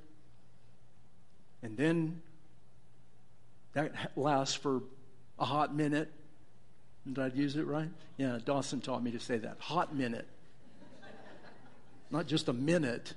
And 1.63 1.77
then 1.77 2.23
that 3.75 3.93
lasts 4.17 4.55
for 4.57 4.83
a 5.39 5.45
hot 5.45 5.75
minute. 5.75 6.11
Did 7.13 7.19
I 7.19 7.29
use 7.29 7.57
it 7.57 7.67
right? 7.67 7.89
Yeah, 8.17 8.39
Dawson 8.45 8.81
taught 8.81 9.03
me 9.03 9.13
to 9.13 9.21
say 9.21 9.39
that. 9.39 9.57
Hot 9.61 9.95
minute. 9.95 10.27
Not 12.11 12.27
just 12.27 12.49
a 12.49 12.53
minute, 12.53 13.15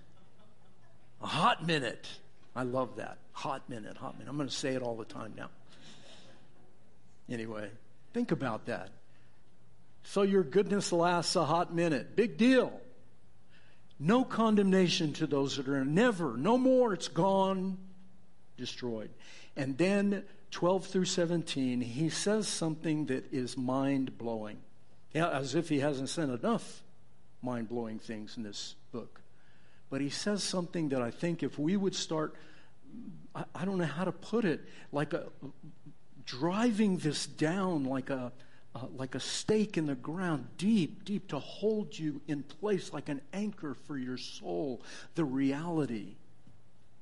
a 1.22 1.28
hot 1.28 1.66
minute. 1.66 2.08
I 2.56 2.64
love 2.64 2.98
that. 2.98 3.18
Hot 3.34 3.70
minute, 3.70 3.98
hot 3.98 4.18
minute. 4.18 4.30
I'm 4.30 4.38
going 4.38 4.50
to 4.50 4.56
say 4.56 4.76
it 4.76 4.82
all 4.82 4.96
the 4.96 5.06
time 5.06 5.34
now. 5.38 5.50
Anyway, 7.30 7.70
think 8.14 8.32
about 8.32 8.66
that. 8.66 8.90
So 10.04 10.24
your 10.24 10.44
goodness 10.44 10.92
lasts 10.92 11.36
a 11.36 11.46
hot 11.46 11.74
minute. 11.74 12.16
Big 12.16 12.38
deal. 12.38 12.80
No 14.00 14.26
condemnation 14.26 15.14
to 15.14 15.28
those 15.28 15.58
that 15.58 15.70
are. 15.70 15.86
Never. 15.86 16.36
No 16.36 16.58
more. 16.58 16.94
It's 16.94 17.08
gone. 17.08 17.78
destroyed. 18.58 19.12
And 19.56 19.78
then 19.78 20.24
12 20.52 20.86
through 20.86 21.06
17, 21.06 21.82
he 21.82 22.10
says 22.10 22.48
something 22.48 23.06
that 23.06 23.32
is 23.34 23.58
mind 23.58 24.18
blowing. 24.18 24.58
Yeah, 25.14 25.30
as 25.30 25.56
if 25.56 25.70
he 25.70 25.80
hasn't 25.80 26.10
said 26.10 26.30
enough 26.30 26.84
mind 27.42 27.70
blowing 27.70 28.00
things 28.00 28.38
in 28.38 28.44
this 28.44 28.76
book. 28.92 29.22
But 29.90 30.02
he 30.02 30.10
says 30.10 30.44
something 30.44 30.90
that 30.90 31.02
I 31.02 31.12
think 31.12 31.44
if 31.44 31.58
we 31.58 31.76
would 31.76 31.96
start, 31.96 32.36
I, 33.36 33.44
I 33.56 33.66
don't 33.66 33.78
know 33.78 33.86
how 33.86 34.06
to 34.06 34.12
put 34.12 34.46
it, 34.46 34.62
like 34.92 35.14
a 35.14 35.26
driving 36.26 36.98
this 36.98 37.26
down 37.26 37.84
like 37.84 38.10
a 38.10 38.32
uh, 38.74 38.86
like 38.96 39.16
a 39.16 39.20
stake 39.20 39.78
in 39.78 39.86
the 39.86 39.96
ground, 39.96 40.48
deep, 40.58 41.04
deep, 41.04 41.28
to 41.28 41.40
hold 41.40 41.98
you 41.98 42.22
in 42.30 42.42
place 42.42 42.94
like 42.94 43.10
an 43.10 43.20
anchor 43.34 43.74
for 43.74 43.98
your 43.98 44.16
soul. 44.16 44.82
The 45.16 45.26
reality 45.26 46.16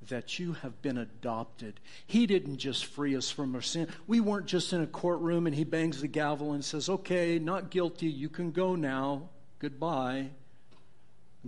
that 0.07 0.39
you 0.39 0.53
have 0.53 0.81
been 0.81 0.97
adopted. 0.97 1.79
He 2.07 2.25
didn't 2.25 2.57
just 2.57 2.85
free 2.85 3.15
us 3.15 3.29
from 3.29 3.53
our 3.55 3.61
sin. 3.61 3.87
We 4.07 4.19
weren't 4.19 4.45
just 4.45 4.71
in 4.71 4.81
a 4.81 4.87
courtroom 4.87 5.45
and 5.45 5.55
he 5.55 5.63
bangs 5.63 6.01
the 6.01 6.07
gavel 6.07 6.53
and 6.53 6.63
says, 6.63 6.89
Okay, 6.89 7.37
not 7.37 7.69
guilty. 7.69 8.07
You 8.07 8.29
can 8.29 8.51
go 8.51 8.75
now. 8.75 9.29
Goodbye. 9.59 10.29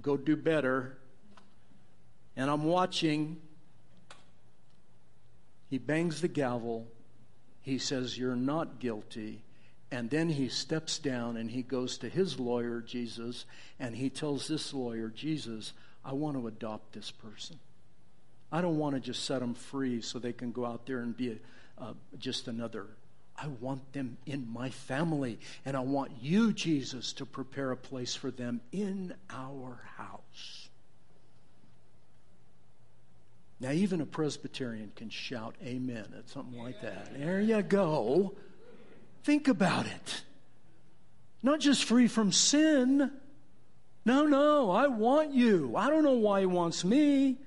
Go 0.01 0.17
do 0.17 0.35
better. 0.35 0.97
And 2.35 2.49
I'm 2.49 2.63
watching. 2.63 3.37
He 5.69 5.77
bangs 5.77 6.21
the 6.21 6.27
gavel. 6.27 6.87
He 7.61 7.77
says, 7.77 8.17
You're 8.17 8.35
not 8.35 8.79
guilty. 8.79 9.43
And 9.91 10.09
then 10.09 10.29
he 10.29 10.47
steps 10.47 10.99
down 10.99 11.35
and 11.35 11.51
he 11.51 11.63
goes 11.63 11.97
to 11.97 12.09
his 12.09 12.39
lawyer, 12.39 12.81
Jesus, 12.81 13.45
and 13.77 13.95
he 13.95 14.09
tells 14.09 14.47
this 14.47 14.73
lawyer, 14.73 15.09
Jesus, 15.09 15.73
I 16.03 16.13
want 16.13 16.37
to 16.37 16.47
adopt 16.47 16.93
this 16.93 17.11
person. 17.11 17.59
I 18.51 18.61
don't 18.61 18.77
want 18.77 18.95
to 18.95 19.01
just 19.01 19.25
set 19.25 19.39
them 19.39 19.53
free 19.53 20.01
so 20.01 20.19
they 20.19 20.33
can 20.33 20.51
go 20.51 20.65
out 20.65 20.85
there 20.85 20.99
and 20.99 21.15
be 21.15 21.31
a, 21.31 21.83
uh, 21.83 21.93
just 22.19 22.47
another. 22.47 22.85
I 23.37 23.47
want 23.47 23.93
them 23.93 24.17
in 24.25 24.47
my 24.51 24.69
family, 24.69 25.39
and 25.65 25.75
I 25.75 25.79
want 25.79 26.11
you, 26.21 26.53
Jesus, 26.53 27.13
to 27.13 27.25
prepare 27.25 27.71
a 27.71 27.77
place 27.77 28.13
for 28.13 28.29
them 28.29 28.61
in 28.71 29.13
our 29.29 29.79
house. 29.97 30.69
Now, 33.59 33.71
even 33.71 34.01
a 34.01 34.05
Presbyterian 34.05 34.91
can 34.95 35.09
shout 35.09 35.55
amen 35.63 36.13
at 36.17 36.29
something 36.29 36.61
like 36.61 36.81
that. 36.81 37.17
There 37.17 37.39
you 37.39 37.61
go. 37.61 38.33
Think 39.23 39.47
about 39.47 39.85
it. 39.85 40.23
Not 41.43 41.59
just 41.59 41.83
free 41.85 42.07
from 42.07 42.31
sin. 42.31 43.11
No, 44.03 44.25
no, 44.25 44.71
I 44.71 44.87
want 44.87 45.31
you. 45.31 45.75
I 45.75 45.89
don't 45.89 46.03
know 46.03 46.13
why 46.13 46.41
he 46.41 46.45
wants 46.47 46.83
me. 46.83 47.37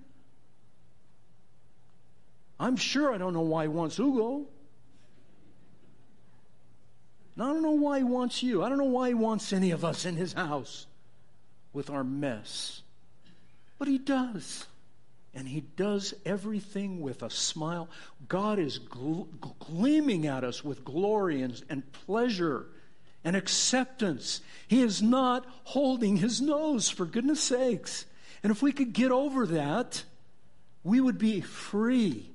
I'm 2.58 2.76
sure 2.76 3.12
I 3.12 3.18
don't 3.18 3.34
know 3.34 3.40
why 3.40 3.64
he 3.64 3.68
wants 3.68 3.96
Hugo. 3.96 4.46
I 7.36 7.42
don't 7.42 7.62
know 7.62 7.72
why 7.72 7.98
he 7.98 8.04
wants 8.04 8.42
you. 8.42 8.62
I 8.62 8.68
don't 8.68 8.78
know 8.78 8.84
why 8.84 9.08
he 9.08 9.14
wants 9.14 9.52
any 9.52 9.72
of 9.72 9.84
us 9.84 10.04
in 10.04 10.14
his 10.14 10.32
house 10.34 10.86
with 11.72 11.90
our 11.90 12.04
mess. 12.04 12.82
But 13.78 13.88
he 13.88 13.98
does. 13.98 14.66
And 15.34 15.48
he 15.48 15.62
does 15.62 16.14
everything 16.24 17.00
with 17.00 17.24
a 17.24 17.30
smile. 17.30 17.88
God 18.28 18.60
is 18.60 18.78
gl- 18.78 19.26
gleaming 19.58 20.28
at 20.28 20.44
us 20.44 20.62
with 20.62 20.84
glory 20.84 21.42
and, 21.42 21.60
and 21.68 21.92
pleasure 21.92 22.66
and 23.24 23.34
acceptance. 23.34 24.40
He 24.68 24.80
is 24.80 25.02
not 25.02 25.44
holding 25.64 26.18
his 26.18 26.40
nose, 26.40 26.88
for 26.88 27.04
goodness 27.04 27.40
sakes. 27.40 28.06
And 28.44 28.52
if 28.52 28.62
we 28.62 28.70
could 28.70 28.92
get 28.92 29.10
over 29.10 29.44
that, 29.46 30.04
we 30.84 31.00
would 31.00 31.18
be 31.18 31.40
free 31.40 32.30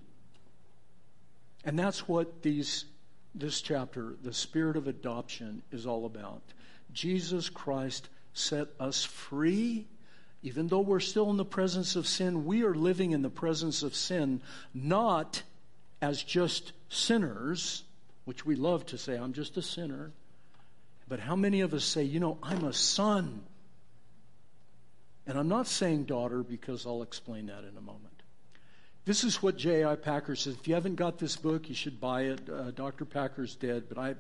and 1.65 1.77
that's 1.77 2.07
what 2.07 2.41
these, 2.41 2.85
this 3.35 3.61
chapter, 3.61 4.15
the 4.23 4.33
spirit 4.33 4.77
of 4.77 4.87
adoption, 4.87 5.61
is 5.71 5.85
all 5.85 6.05
about. 6.05 6.41
Jesus 6.93 7.49
Christ 7.49 8.09
set 8.33 8.67
us 8.79 9.03
free. 9.03 9.87
Even 10.41 10.67
though 10.67 10.79
we're 10.79 11.01
still 11.01 11.29
in 11.29 11.37
the 11.37 11.45
presence 11.45 11.95
of 11.95 12.07
sin, 12.07 12.45
we 12.45 12.63
are 12.63 12.73
living 12.73 13.11
in 13.11 13.21
the 13.21 13.29
presence 13.29 13.83
of 13.83 13.93
sin, 13.93 14.41
not 14.73 15.43
as 16.01 16.23
just 16.23 16.71
sinners, 16.87 17.83
which 18.23 18.45
we 18.45 18.55
love 18.55 18.85
to 18.87 18.97
say, 18.97 19.17
I'm 19.17 19.33
just 19.33 19.57
a 19.57 19.61
sinner. 19.61 20.11
But 21.09 21.19
how 21.19 21.35
many 21.35 21.61
of 21.61 21.73
us 21.73 21.83
say, 21.83 22.03
you 22.03 22.21
know, 22.21 22.37
I'm 22.41 22.63
a 22.63 22.71
son? 22.71 23.41
And 25.27 25.37
I'm 25.37 25.49
not 25.49 25.67
saying 25.67 26.05
daughter 26.05 26.41
because 26.41 26.85
I'll 26.85 27.01
explain 27.01 27.47
that 27.47 27.65
in 27.65 27.75
a 27.75 27.81
moment. 27.81 28.18
This 29.09 29.23
is 29.23 29.41
what 29.41 29.57
J.I. 29.57 29.95
Packer 29.95 30.35
says. 30.35 30.53
If 30.53 30.67
you 30.67 30.75
haven't 30.75 30.93
got 30.93 31.17
this 31.17 31.35
book, 31.35 31.67
you 31.67 31.73
should 31.73 31.99
buy 31.99 32.25
it. 32.25 32.47
Uh, 32.47 32.69
Dr. 32.69 33.05
Packer's 33.05 33.55
dead, 33.55 33.85
but 33.89 33.97
I, 33.97 34.13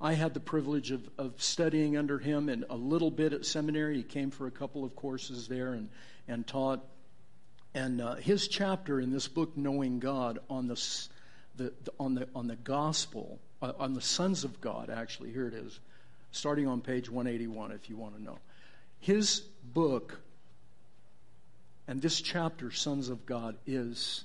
I 0.00 0.12
had 0.12 0.32
the 0.32 0.38
privilege 0.38 0.92
of, 0.92 1.10
of 1.18 1.42
studying 1.42 1.96
under 1.96 2.20
him 2.20 2.48
and 2.48 2.64
a 2.70 2.76
little 2.76 3.10
bit 3.10 3.32
at 3.32 3.44
seminary. 3.44 3.96
He 3.96 4.02
came 4.04 4.30
for 4.30 4.46
a 4.46 4.52
couple 4.52 4.84
of 4.84 4.94
courses 4.94 5.48
there 5.48 5.72
and, 5.72 5.88
and 6.28 6.46
taught. 6.46 6.84
And 7.74 8.00
uh, 8.00 8.14
his 8.14 8.46
chapter 8.46 9.00
in 9.00 9.10
this 9.10 9.26
book, 9.26 9.56
Knowing 9.56 9.98
God, 9.98 10.38
on 10.48 10.68
the, 10.68 10.80
the, 11.56 11.72
on 11.98 12.14
the, 12.14 12.28
on 12.32 12.46
the 12.46 12.54
gospel, 12.54 13.40
uh, 13.60 13.72
on 13.76 13.94
the 13.94 14.00
sons 14.00 14.44
of 14.44 14.60
God, 14.60 14.88
actually, 14.88 15.32
here 15.32 15.48
it 15.48 15.54
is, 15.54 15.80
starting 16.30 16.68
on 16.68 16.80
page 16.80 17.10
181 17.10 17.72
if 17.72 17.90
you 17.90 17.96
want 17.96 18.16
to 18.16 18.22
know. 18.22 18.38
His 19.00 19.40
book 19.64 20.20
and 21.88 22.02
this 22.02 22.20
chapter, 22.20 22.70
Sons 22.70 23.08
of 23.08 23.24
God, 23.24 23.56
is 23.66 24.24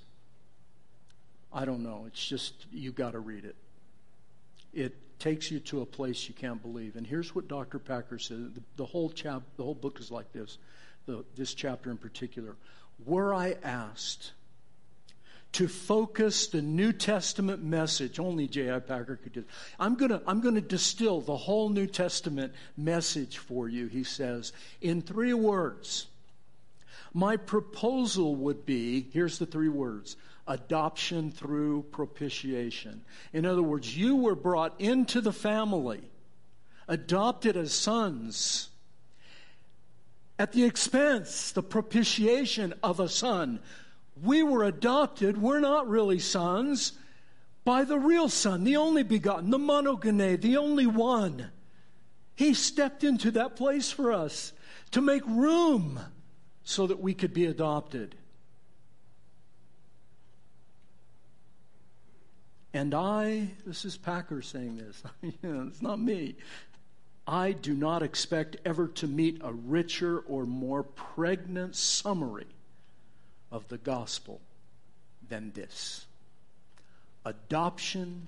I 1.53 1.65
don't 1.65 1.83
know. 1.83 2.05
It's 2.07 2.25
just, 2.25 2.65
you've 2.71 2.95
got 2.95 3.11
to 3.11 3.19
read 3.19 3.45
it. 3.45 3.55
It 4.73 4.95
takes 5.19 5.51
you 5.51 5.59
to 5.59 5.81
a 5.81 5.85
place 5.85 6.27
you 6.27 6.33
can't 6.33 6.61
believe. 6.61 6.95
And 6.95 7.05
here's 7.05 7.35
what 7.35 7.47
Dr. 7.47 7.79
Packer 7.79 8.17
said. 8.17 8.55
The, 8.55 8.61
the 8.77 8.85
whole 8.85 9.09
chap, 9.09 9.43
the 9.57 9.63
whole 9.63 9.75
book 9.75 9.99
is 9.99 10.09
like 10.09 10.31
this. 10.33 10.57
The, 11.05 11.23
this 11.35 11.53
chapter 11.53 11.91
in 11.91 11.97
particular. 11.97 12.55
Were 13.05 13.33
I 13.33 13.55
asked 13.63 14.31
to 15.53 15.67
focus 15.67 16.47
the 16.47 16.61
New 16.61 16.91
Testament 16.91 17.63
message, 17.63 18.19
only 18.19 18.47
J.I. 18.47 18.79
Packer 18.79 19.17
could 19.17 19.33
do. 19.33 19.39
it. 19.41 19.47
I'm 19.79 19.95
gonna, 19.95 20.21
I'm 20.25 20.41
gonna 20.41 20.61
distill 20.61 21.21
the 21.21 21.37
whole 21.37 21.69
New 21.69 21.85
Testament 21.85 22.53
message 22.75 23.37
for 23.37 23.69
you, 23.69 23.87
he 23.87 24.03
says, 24.03 24.51
in 24.81 25.01
three 25.01 25.33
words. 25.33 26.07
My 27.13 27.37
proposal 27.37 28.35
would 28.35 28.65
be, 28.65 29.05
here's 29.13 29.37
the 29.37 29.45
three 29.45 29.69
words 29.69 30.17
adoption 30.47 31.31
through 31.31 31.83
propitiation. 31.91 33.03
In 33.31 33.45
other 33.45 33.63
words, 33.63 33.97
you 33.97 34.15
were 34.15 34.35
brought 34.35 34.79
into 34.79 35.21
the 35.21 35.33
family, 35.33 36.01
adopted 36.87 37.55
as 37.57 37.73
sons, 37.73 38.69
at 40.39 40.51
the 40.51 40.63
expense, 40.63 41.51
the 41.51 41.63
propitiation 41.63 42.73
of 42.83 42.99
a 42.99 43.07
son. 43.07 43.59
We 44.21 44.43
were 44.43 44.63
adopted, 44.63 45.37
we're 45.37 45.59
not 45.59 45.87
really 45.87 46.19
sons, 46.19 46.93
by 47.63 47.83
the 47.83 47.97
real 47.97 48.29
Son, 48.29 48.63
the 48.63 48.75
only 48.77 49.03
begotten, 49.03 49.49
the 49.49 49.57
monogene, 49.57 50.39
the 50.39 50.57
only 50.57 50.85
one. 50.85 51.51
He 52.35 52.53
stepped 52.53 53.03
into 53.03 53.31
that 53.31 53.55
place 53.55 53.91
for 53.91 54.11
us 54.11 54.53
to 54.91 55.01
make 55.01 55.25
room 55.25 55.99
so 56.63 56.87
that 56.87 56.99
we 56.99 57.13
could 57.13 57.33
be 57.33 57.45
adopted. 57.45 58.15
And 62.73 62.93
I, 62.93 63.49
this 63.65 63.85
is 63.85 63.97
Packer 63.97 64.41
saying 64.41 64.77
this, 64.77 65.03
it's 65.43 65.81
not 65.81 65.99
me. 65.99 66.35
I 67.25 67.51
do 67.51 67.73
not 67.73 68.03
expect 68.03 68.57
ever 68.65 68.87
to 68.87 69.07
meet 69.07 69.39
a 69.43 69.53
richer 69.53 70.19
or 70.19 70.45
more 70.45 70.83
pregnant 70.83 71.75
summary 71.75 72.47
of 73.51 73.67
the 73.69 73.77
gospel 73.77 74.41
than 75.29 75.51
this 75.53 76.05
adoption 77.25 78.27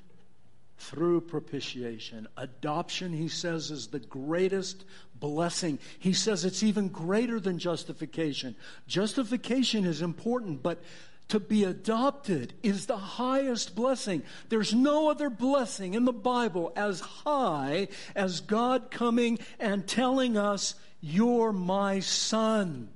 through 0.77 1.21
propitiation. 1.21 2.27
Adoption, 2.37 3.11
he 3.11 3.27
says, 3.27 3.71
is 3.71 3.87
the 3.87 3.99
greatest 3.99 4.85
blessing. 5.19 5.79
He 5.99 6.13
says 6.13 6.45
it's 6.45 6.63
even 6.63 6.89
greater 6.89 7.39
than 7.39 7.59
justification. 7.59 8.55
Justification 8.87 9.85
is 9.85 10.01
important, 10.01 10.61
but 10.61 10.81
to 11.29 11.39
be 11.39 11.63
adopted 11.63 12.53
is 12.61 12.85
the 12.85 12.97
highest 12.97 13.75
blessing. 13.75 14.23
There's 14.49 14.73
no 14.73 15.09
other 15.09 15.29
blessing 15.29 15.93
in 15.93 16.05
the 16.05 16.13
Bible 16.13 16.71
as 16.75 16.99
high 16.99 17.87
as 18.15 18.41
God 18.41 18.91
coming 18.91 19.39
and 19.59 19.87
telling 19.87 20.37
us, 20.37 20.75
You're 21.01 21.51
my 21.51 21.99
son. 21.99 22.89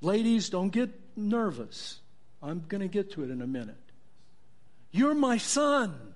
Ladies, 0.00 0.50
don't 0.50 0.70
get 0.70 0.90
nervous. 1.16 2.00
I'm 2.42 2.64
going 2.68 2.80
to 2.80 2.88
get 2.88 3.12
to 3.12 3.24
it 3.24 3.30
in 3.30 3.40
a 3.40 3.46
minute. 3.46 3.76
You're 4.90 5.14
my 5.14 5.38
son. 5.38 6.11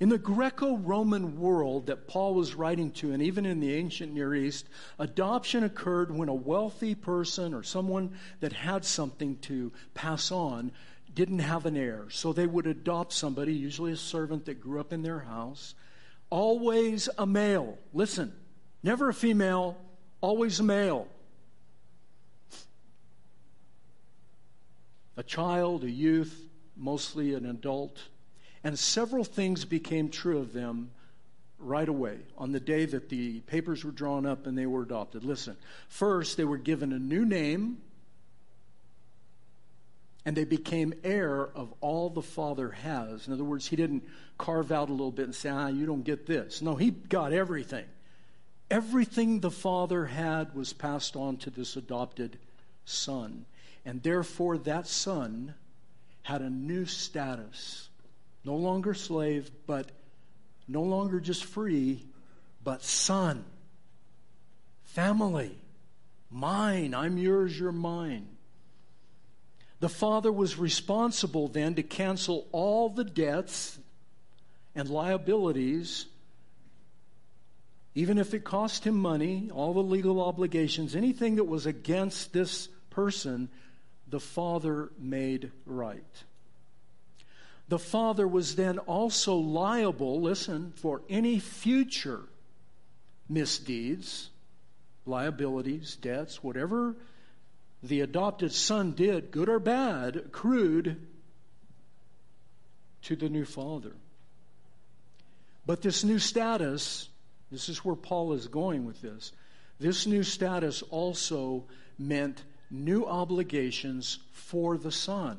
In 0.00 0.10
the 0.10 0.18
Greco 0.18 0.76
Roman 0.76 1.40
world 1.40 1.86
that 1.86 2.06
Paul 2.06 2.34
was 2.34 2.54
writing 2.54 2.92
to, 2.92 3.12
and 3.12 3.20
even 3.20 3.44
in 3.44 3.58
the 3.58 3.74
ancient 3.74 4.14
Near 4.14 4.32
East, 4.32 4.68
adoption 4.98 5.64
occurred 5.64 6.14
when 6.14 6.28
a 6.28 6.34
wealthy 6.34 6.94
person 6.94 7.52
or 7.52 7.64
someone 7.64 8.16
that 8.38 8.52
had 8.52 8.84
something 8.84 9.38
to 9.38 9.72
pass 9.94 10.30
on 10.30 10.70
didn't 11.14 11.40
have 11.40 11.66
an 11.66 11.76
heir. 11.76 12.06
So 12.10 12.32
they 12.32 12.46
would 12.46 12.68
adopt 12.68 13.12
somebody, 13.12 13.54
usually 13.54 13.90
a 13.90 13.96
servant 13.96 14.44
that 14.44 14.60
grew 14.60 14.78
up 14.78 14.92
in 14.92 15.02
their 15.02 15.18
house, 15.18 15.74
always 16.30 17.08
a 17.18 17.26
male. 17.26 17.76
Listen, 17.92 18.32
never 18.84 19.08
a 19.08 19.14
female, 19.14 19.76
always 20.20 20.60
a 20.60 20.64
male. 20.64 21.08
A 25.16 25.24
child, 25.24 25.82
a 25.82 25.90
youth, 25.90 26.40
mostly 26.76 27.34
an 27.34 27.46
adult 27.46 27.98
and 28.64 28.78
several 28.78 29.24
things 29.24 29.64
became 29.64 30.08
true 30.08 30.38
of 30.38 30.52
them 30.52 30.90
right 31.58 31.88
away 31.88 32.18
on 32.36 32.52
the 32.52 32.60
day 32.60 32.84
that 32.84 33.08
the 33.08 33.40
papers 33.40 33.84
were 33.84 33.90
drawn 33.90 34.26
up 34.26 34.46
and 34.46 34.56
they 34.56 34.66
were 34.66 34.82
adopted. 34.82 35.24
Listen, 35.24 35.56
first, 35.88 36.36
they 36.36 36.44
were 36.44 36.56
given 36.56 36.92
a 36.92 36.98
new 36.98 37.24
name 37.24 37.78
and 40.24 40.36
they 40.36 40.44
became 40.44 40.92
heir 41.04 41.48
of 41.54 41.72
all 41.80 42.10
the 42.10 42.22
father 42.22 42.70
has. 42.70 43.26
In 43.26 43.32
other 43.32 43.44
words, 43.44 43.66
he 43.66 43.76
didn't 43.76 44.04
carve 44.36 44.70
out 44.70 44.88
a 44.88 44.92
little 44.92 45.10
bit 45.10 45.24
and 45.24 45.34
say, 45.34 45.48
ah, 45.48 45.68
you 45.68 45.86
don't 45.86 46.04
get 46.04 46.26
this. 46.26 46.60
No, 46.62 46.76
he 46.76 46.90
got 46.90 47.32
everything. 47.32 47.86
Everything 48.70 49.40
the 49.40 49.50
father 49.50 50.04
had 50.04 50.54
was 50.54 50.72
passed 50.72 51.16
on 51.16 51.38
to 51.38 51.50
this 51.50 51.76
adopted 51.76 52.38
son. 52.84 53.46
And 53.84 54.02
therefore, 54.02 54.58
that 54.58 54.86
son 54.86 55.54
had 56.22 56.42
a 56.42 56.50
new 56.50 56.84
status 56.84 57.87
no 58.48 58.56
longer 58.56 58.94
slave, 58.94 59.50
but 59.66 59.90
no 60.66 60.82
longer 60.82 61.20
just 61.20 61.44
free, 61.44 62.02
but 62.64 62.82
son. 62.82 63.44
Family. 64.84 65.54
Mine. 66.30 66.94
I'm 66.94 67.18
yours, 67.18 67.60
you're 67.60 67.72
mine. 67.72 68.26
The 69.80 69.90
father 69.90 70.32
was 70.32 70.58
responsible 70.58 71.48
then 71.48 71.74
to 71.74 71.82
cancel 71.82 72.46
all 72.50 72.88
the 72.88 73.04
debts 73.04 73.78
and 74.74 74.88
liabilities, 74.88 76.06
even 77.94 78.16
if 78.16 78.32
it 78.32 78.44
cost 78.44 78.84
him 78.84 78.96
money, 78.96 79.50
all 79.52 79.74
the 79.74 79.82
legal 79.82 80.22
obligations, 80.22 80.96
anything 80.96 81.36
that 81.36 81.44
was 81.44 81.66
against 81.66 82.32
this 82.32 82.68
person, 82.88 83.50
the 84.08 84.20
father 84.20 84.88
made 84.98 85.52
right. 85.66 86.24
The 87.68 87.78
father 87.78 88.26
was 88.26 88.56
then 88.56 88.78
also 88.78 89.36
liable, 89.36 90.20
listen, 90.22 90.72
for 90.76 91.02
any 91.08 91.38
future 91.38 92.22
misdeeds, 93.28 94.30
liabilities, 95.04 95.96
debts, 95.96 96.42
whatever 96.42 96.96
the 97.82 98.00
adopted 98.00 98.52
son 98.52 98.92
did, 98.92 99.30
good 99.30 99.48
or 99.48 99.58
bad, 99.58 100.16
accrued 100.16 101.06
to 103.02 103.16
the 103.16 103.28
new 103.28 103.44
father. 103.44 103.92
But 105.66 105.82
this 105.82 106.02
new 106.02 106.18
status, 106.18 107.08
this 107.52 107.68
is 107.68 107.84
where 107.84 107.94
Paul 107.94 108.32
is 108.32 108.48
going 108.48 108.86
with 108.86 109.02
this, 109.02 109.32
this 109.78 110.06
new 110.06 110.22
status 110.22 110.82
also 110.82 111.64
meant 111.98 112.42
new 112.70 113.04
obligations 113.04 114.18
for 114.32 114.78
the 114.78 114.90
son 114.90 115.38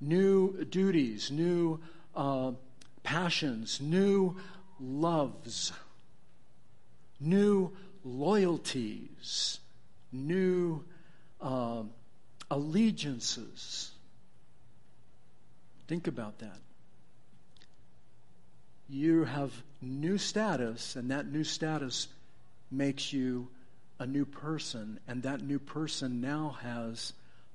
new 0.00 0.64
duties, 0.64 1.30
new 1.30 1.80
uh, 2.14 2.52
passions, 3.02 3.80
new 3.80 4.36
loves, 4.80 5.72
new 7.20 7.72
loyalties, 8.04 9.60
new 10.12 10.84
uh, 11.40 11.82
allegiances. 12.50 13.90
Think 15.88 16.06
about 16.06 16.38
that. 16.40 16.58
You 18.88 19.24
have 19.24 19.52
new 19.80 20.18
status, 20.18 20.96
and 20.96 21.10
that 21.10 21.26
new 21.26 21.44
status 21.44 22.08
makes 22.70 23.12
you 23.12 23.48
a 23.98 24.06
new 24.06 24.24
person, 24.24 25.00
and 25.08 25.22
that 25.22 25.42
new 25.42 25.58
person 25.58 26.20
now 26.20 26.56
has 26.62 27.12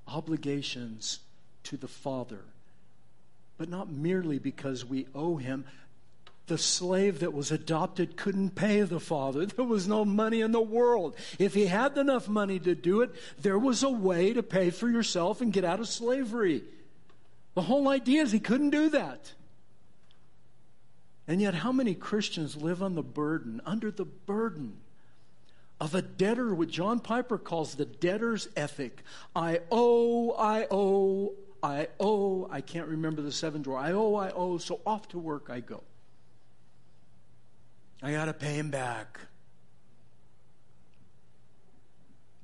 obligations 0.07 1.19
to 1.63 1.77
the 1.77 1.87
Father, 1.87 2.41
but 3.57 3.69
not 3.69 3.91
merely 3.91 4.39
because 4.39 4.85
we 4.85 5.07
owe 5.13 5.37
him. 5.37 5.65
The 6.47 6.57
slave 6.57 7.19
that 7.19 7.33
was 7.33 7.51
adopted 7.51 8.17
couldn't 8.17 8.55
pay 8.55 8.81
the 8.81 8.99
father. 8.99 9.45
There 9.55 9.63
was 9.63 9.87
no 9.87 10.03
money 10.03 10.41
in 10.41 10.51
the 10.51 10.59
world. 10.59 11.15
If 11.39 11.53
he 11.53 11.67
had 11.67 11.97
enough 11.97 12.27
money 12.27 12.59
to 12.59 12.75
do 12.75 13.01
it, 13.01 13.11
there 13.39 13.59
was 13.59 13.83
a 13.83 13.89
way 13.89 14.33
to 14.33 14.43
pay 14.43 14.69
for 14.69 14.89
yourself 14.89 15.39
and 15.39 15.53
get 15.53 15.63
out 15.63 15.79
of 15.79 15.87
slavery. 15.87 16.63
The 17.53 17.61
whole 17.61 17.87
idea 17.87 18.23
is 18.23 18.31
he 18.31 18.39
couldn't 18.39 18.71
do 18.71 18.89
that. 18.89 19.33
And 21.27 21.41
yet, 21.41 21.53
how 21.53 21.71
many 21.71 21.93
Christians 21.93 22.57
live 22.57 22.81
on 22.81 22.95
the 22.95 23.03
burden, 23.03 23.61
under 23.65 23.91
the 23.91 24.05
burden 24.05 24.77
of 25.79 25.95
a 25.95 26.01
debtor, 26.01 26.53
what 26.53 26.69
John 26.69 26.99
Piper 26.99 27.37
calls 27.37 27.75
the 27.75 27.85
debtor's 27.85 28.49
ethic? 28.55 29.03
I 29.35 29.61
owe, 29.71 30.31
I 30.31 30.67
owe, 30.69 31.33
I 31.63 31.87
owe, 31.99 32.47
I 32.49 32.61
can't 32.61 32.87
remember 32.87 33.21
the 33.21 33.31
seven 33.31 33.61
drawer. 33.61 33.77
I 33.77 33.91
owe, 33.91 34.15
I 34.15 34.31
owe, 34.31 34.57
so 34.57 34.79
off 34.85 35.07
to 35.09 35.19
work 35.19 35.49
I 35.49 35.59
go. 35.59 35.83
I 38.01 38.13
got 38.13 38.25
to 38.25 38.33
pay 38.33 38.55
him 38.55 38.71
back. 38.71 39.19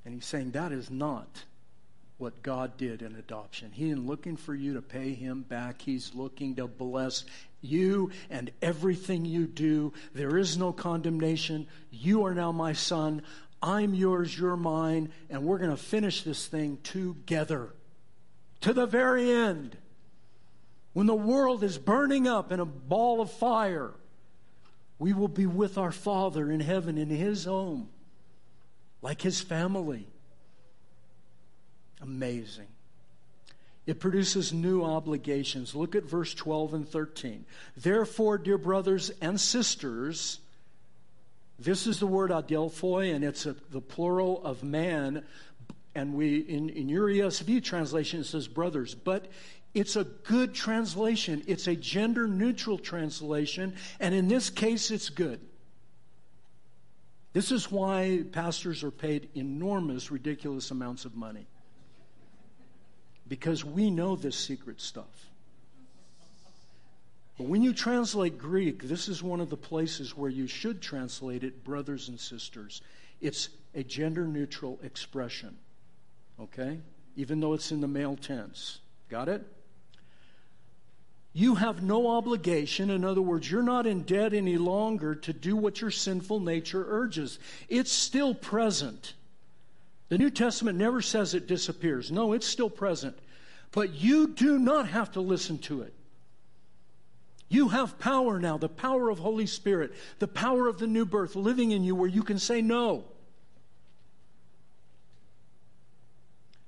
And 0.05 0.13
he's 0.13 0.25
saying 0.25 0.51
that 0.51 0.71
is 0.71 0.91
not 0.91 1.43
what 2.17 2.41
God 2.41 2.77
did 2.77 3.01
in 3.01 3.15
adoption. 3.15 3.71
He 3.71 3.89
isn't 3.89 4.05
looking 4.05 4.37
for 4.37 4.53
you 4.53 4.75
to 4.75 4.81
pay 4.81 5.13
him 5.13 5.41
back. 5.41 5.81
He's 5.81 6.13
looking 6.15 6.55
to 6.55 6.67
bless 6.67 7.25
you 7.61 8.11
and 8.29 8.51
everything 8.61 9.25
you 9.25 9.47
do. 9.47 9.93
There 10.13 10.37
is 10.37 10.57
no 10.57 10.71
condemnation. 10.71 11.67
You 11.91 12.25
are 12.25 12.33
now 12.33 12.51
my 12.51 12.73
son. 12.73 13.23
I'm 13.61 13.93
yours, 13.93 14.37
you're 14.37 14.55
mine, 14.55 15.11
and 15.29 15.43
we're 15.43 15.57
going 15.57 15.71
to 15.71 15.77
finish 15.77 16.21
this 16.21 16.45
thing 16.45 16.77
together 16.83 17.73
to 18.61 18.73
the 18.73 18.85
very 18.85 19.31
end. 19.31 19.77
When 20.93 21.05
the 21.05 21.15
world 21.15 21.63
is 21.63 21.77
burning 21.77 22.27
up 22.27 22.51
in 22.51 22.59
a 22.59 22.65
ball 22.65 23.21
of 23.21 23.31
fire, 23.31 23.91
we 24.99 25.13
will 25.13 25.27
be 25.27 25.45
with 25.45 25.77
our 25.77 25.91
Father 25.91 26.49
in 26.51 26.59
heaven 26.59 26.97
in 26.97 27.09
His 27.09 27.45
home, 27.45 27.89
like 29.01 29.21
His 29.21 29.39
family. 29.41 30.07
Amazing. 32.01 32.67
It 33.85 33.99
produces 33.99 34.51
new 34.51 34.83
obligations. 34.83 35.73
Look 35.73 35.95
at 35.95 36.03
verse 36.03 36.33
12 36.33 36.73
and 36.73 36.87
13. 36.87 37.45
Therefore, 37.77 38.37
dear 38.37 38.57
brothers 38.57 39.11
and 39.21 39.39
sisters, 39.39 40.39
this 41.57 41.87
is 41.87 41.99
the 41.99 42.07
word 42.07 42.29
adelphoi, 42.29 43.15
and 43.15 43.23
it's 43.23 43.45
a, 43.45 43.55
the 43.71 43.81
plural 43.81 44.43
of 44.45 44.61
man 44.61 45.23
and 45.97 46.13
we 46.13 46.37
in, 46.37 46.69
in 46.69 46.87
your 46.87 47.07
ESV 47.07 47.63
translation 47.63 48.19
it 48.19 48.25
says 48.25 48.47
brothers, 48.47 48.93
but 48.93 49.25
it's 49.73 49.95
a 49.95 50.03
good 50.03 50.53
translation. 50.53 51.43
It's 51.47 51.67
a 51.67 51.75
gender 51.75 52.27
neutral 52.27 52.77
translation, 52.77 53.75
and 53.99 54.13
in 54.13 54.27
this 54.27 54.51
case, 54.51 54.91
it's 54.91 55.09
good. 55.09 55.39
This 57.33 57.51
is 57.51 57.71
why 57.71 58.23
pastors 58.31 58.83
are 58.83 58.91
paid 58.91 59.29
enormous, 59.35 60.11
ridiculous 60.11 60.69
amounts 60.69 61.05
of 61.05 61.15
money. 61.15 61.47
Because 63.27 63.65
we 63.65 63.89
know 63.91 64.15
this 64.15 64.35
secret 64.35 64.79
stuff. 64.79 65.29
But 67.37 67.47
when 67.47 67.61
you 67.61 67.73
translate 67.73 68.37
Greek, 68.37 68.83
this 68.83 69.07
is 69.07 69.21
one 69.21 69.41
of 69.41 69.49
the 69.49 69.57
places 69.57 70.15
where 70.15 70.29
you 70.29 70.47
should 70.47 70.81
translate 70.81 71.43
it, 71.43 71.63
brothers 71.63 72.07
and 72.07 72.19
sisters. 72.19 72.81
It's 73.19 73.49
a 73.75 73.83
gender 73.83 74.25
neutral 74.25 74.79
expression 74.83 75.57
okay? 76.39 76.79
Even 77.15 77.39
though 77.39 77.53
it's 77.53 77.71
in 77.71 77.81
the 77.81 77.87
male 77.87 78.15
tense. 78.15 78.79
Got 79.09 79.29
it? 79.29 79.45
You 81.33 81.55
have 81.55 81.83
no 81.83 82.07
obligation. 82.07 82.89
In 82.89 83.03
other 83.03 83.21
words, 83.21 83.49
you're 83.49 83.61
not 83.61 83.85
in 83.85 84.01
debt 84.03 84.33
any 84.33 84.57
longer 84.57 85.13
to 85.13 85.33
do 85.33 85.55
what 85.55 85.81
your 85.81 85.91
sinful 85.91 86.39
nature 86.39 86.83
urges. 86.87 87.37
It's 87.69 87.91
still 87.91 88.33
present. 88.33 89.13
The 90.09 90.17
New 90.17 90.31
Testament 90.31 90.77
never 90.77 91.01
says 91.01 91.33
it 91.33 91.47
disappears. 91.47 92.11
No, 92.11 92.33
it's 92.33 92.47
still 92.47 92.69
present. 92.69 93.17
But 93.71 93.93
you 93.93 94.29
do 94.29 94.57
not 94.57 94.87
have 94.87 95.11
to 95.11 95.21
listen 95.21 95.59
to 95.59 95.81
it. 95.81 95.93
You 97.49 97.69
have 97.69 97.99
power 97.99 98.39
now, 98.39 98.57
the 98.57 98.67
power 98.67 99.09
of 99.09 99.19
Holy 99.19 99.45
Spirit, 99.45 99.93
the 100.19 100.27
power 100.27 100.67
of 100.67 100.79
the 100.79 100.87
new 100.87 101.05
birth 101.05 101.35
living 101.35 101.71
in 101.71 101.83
you 101.83 101.95
where 101.95 102.09
you 102.09 102.23
can 102.23 102.39
say 102.39 102.61
no. 102.61 103.05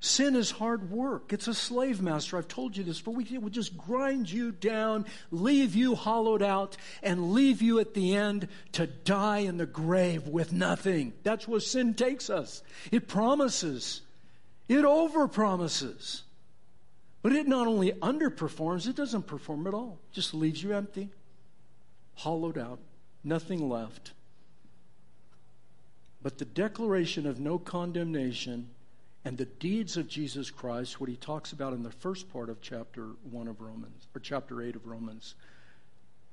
Sin 0.01 0.35
is 0.37 0.51
hard 0.51 0.91
work. 0.91 1.33
It's 1.33 1.49
a 1.49 1.53
slave 1.53 2.01
master. 2.01 2.37
I've 2.37 2.47
told 2.47 2.77
you 2.77 2.83
this, 2.85 3.01
but 3.01 3.11
it 3.19 3.41
would 3.41 3.51
just 3.51 3.77
grind 3.77 4.31
you 4.31 4.51
down, 4.51 5.05
leave 5.29 5.75
you 5.75 5.93
hollowed 5.93 6.41
out, 6.41 6.77
and 7.03 7.33
leave 7.33 7.61
you 7.61 7.79
at 7.79 7.93
the 7.93 8.15
end 8.15 8.47
to 8.73 8.87
die 8.87 9.39
in 9.39 9.57
the 9.57 9.65
grave 9.65 10.25
with 10.25 10.53
nothing. 10.53 11.13
That's 11.23 11.49
where 11.49 11.59
sin 11.59 11.95
takes 11.95 12.29
us. 12.29 12.63
It 12.91 13.09
promises, 13.09 14.01
it 14.69 14.85
overpromises. 14.85 16.21
But 17.21 17.33
it 17.33 17.49
not 17.49 17.67
only 17.67 17.91
underperforms, 17.91 18.87
it 18.87 18.95
doesn't 18.95 19.27
perform 19.27 19.67
at 19.67 19.73
all. 19.73 19.99
It 20.09 20.15
just 20.15 20.33
leaves 20.33 20.63
you 20.63 20.73
empty, 20.73 21.09
hollowed 22.15 22.57
out, 22.57 22.79
nothing 23.25 23.67
left. 23.67 24.13
But 26.21 26.37
the 26.37 26.45
declaration 26.45 27.25
of 27.25 27.41
no 27.41 27.59
condemnation 27.59 28.69
and 29.29 29.37
the 29.37 29.45
deeds 29.45 29.95
of 29.95 30.07
Jesus 30.07 30.49
Christ, 30.49 30.99
what 30.99 31.07
he 31.07 31.15
talks 31.15 31.51
about 31.51 31.73
in 31.73 31.83
the 31.83 31.91
first 31.91 32.33
part 32.33 32.49
of 32.49 32.61
chapter 32.61 33.09
1 33.29 33.47
of 33.47 33.61
Romans, 33.61 34.07
or 34.15 34.19
chapter 34.19 34.59
8 34.59 34.75
of 34.75 34.87
Romans, 34.87 35.35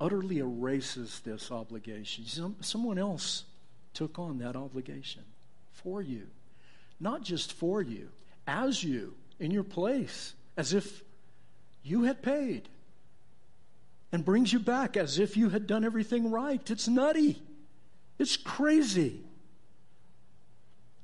utterly 0.01 0.39
erases 0.39 1.21
this 1.23 1.51
obligation. 1.51 2.25
Some, 2.25 2.57
someone 2.63 2.97
else 2.97 3.45
took 3.93 4.19
on 4.19 4.39
that 4.39 4.57
obligation 4.57 5.25
for 5.75 6.01
you. 6.01 6.27
Not 6.99 7.23
just 7.23 7.53
for 7.53 7.83
you, 7.83 8.09
as 8.47 8.83
you, 8.83 9.13
in 9.39 9.51
your 9.51 9.63
place, 9.63 10.33
as 10.57 10.73
if 10.73 11.03
you 11.83 12.05
had 12.05 12.23
paid. 12.23 12.67
And 14.11 14.25
brings 14.25 14.55
you 14.55 14.59
back 14.59 14.97
as 14.97 15.19
if 15.19 15.37
you 15.37 15.51
had 15.51 15.67
done 15.67 15.85
everything 15.85 16.31
right. 16.31 16.71
It's 16.71 16.89
nutty. 16.89 17.43
It's 18.19 18.39
crazy. 18.39 19.21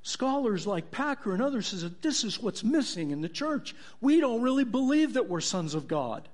Scholars 0.03 0.67
like 0.67 0.91
Packer 0.91 1.33
and 1.33 1.41
others 1.41 1.69
says 1.69 1.83
that 1.83 2.03
this 2.03 2.25
is 2.25 2.41
what's 2.41 2.65
missing 2.65 3.13
in 3.13 3.21
the 3.21 3.29
church. 3.29 3.75
We 4.01 4.21
don't 4.21 4.43
really 4.43 4.65
believe 4.65 5.15
that 5.15 5.29
we're 5.29 5.41
sons 5.41 5.75
of 5.75 5.87
God. 5.87 6.29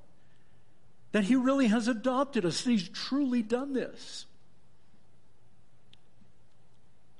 That 1.12 1.24
he 1.24 1.36
really 1.36 1.66
has 1.68 1.88
adopted 1.88 2.44
us. 2.44 2.64
He's 2.64 2.88
truly 2.88 3.42
done 3.42 3.74
this. 3.74 4.24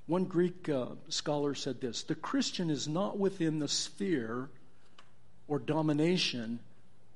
One 0.07 0.25
Greek 0.25 0.69
uh, 0.71 0.87
scholar 1.11 1.55
said 1.55 1.83
this 1.83 2.03
The 2.05 2.15
Christian 2.15 2.71
is 2.71 2.89
not 2.89 3.19
within 3.19 3.59
the 3.59 3.69
sphere 3.69 4.49
or 5.49 5.59
domination 5.59 6.61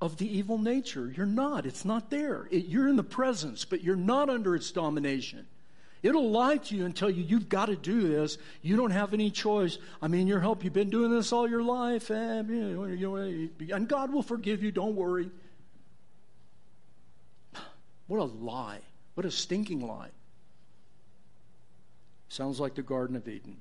of 0.00 0.18
the 0.18 0.38
evil 0.38 0.58
nature. 0.58 1.10
You're 1.16 1.24
not. 1.24 1.64
It's 1.64 1.86
not 1.86 2.10
there. 2.10 2.48
It, 2.50 2.66
you're 2.66 2.88
in 2.88 2.96
the 2.96 3.02
presence, 3.02 3.64
but 3.64 3.82
you're 3.82 3.96
not 3.96 4.28
under 4.28 4.54
its 4.54 4.70
domination. 4.72 5.46
It'll 6.02 6.30
lie 6.30 6.56
to 6.56 6.76
you 6.76 6.84
and 6.84 6.96
tell 6.96 7.10
you, 7.10 7.22
you've 7.22 7.48
got 7.48 7.66
to 7.66 7.76
do 7.76 8.08
this. 8.08 8.36
You 8.60 8.76
don't 8.76 8.90
have 8.90 9.14
any 9.14 9.30
choice. 9.30 9.78
I 10.00 10.08
mean, 10.08 10.26
your 10.26 10.40
help, 10.40 10.64
you've 10.64 10.72
been 10.72 10.90
doing 10.90 11.12
this 11.12 11.32
all 11.32 11.48
your 11.48 11.62
life, 11.62 12.10
and, 12.10 12.50
and 13.70 13.88
God 13.88 14.12
will 14.12 14.22
forgive 14.22 14.62
you. 14.62 14.72
Don't 14.72 14.96
worry. 14.96 15.30
What 18.08 18.18
a 18.18 18.24
lie. 18.24 18.80
What 19.14 19.24
a 19.24 19.30
stinking 19.30 19.86
lie. 19.86 20.10
Sounds 22.28 22.58
like 22.58 22.74
the 22.74 22.82
Garden 22.82 23.14
of 23.14 23.28
Eden. 23.28 23.58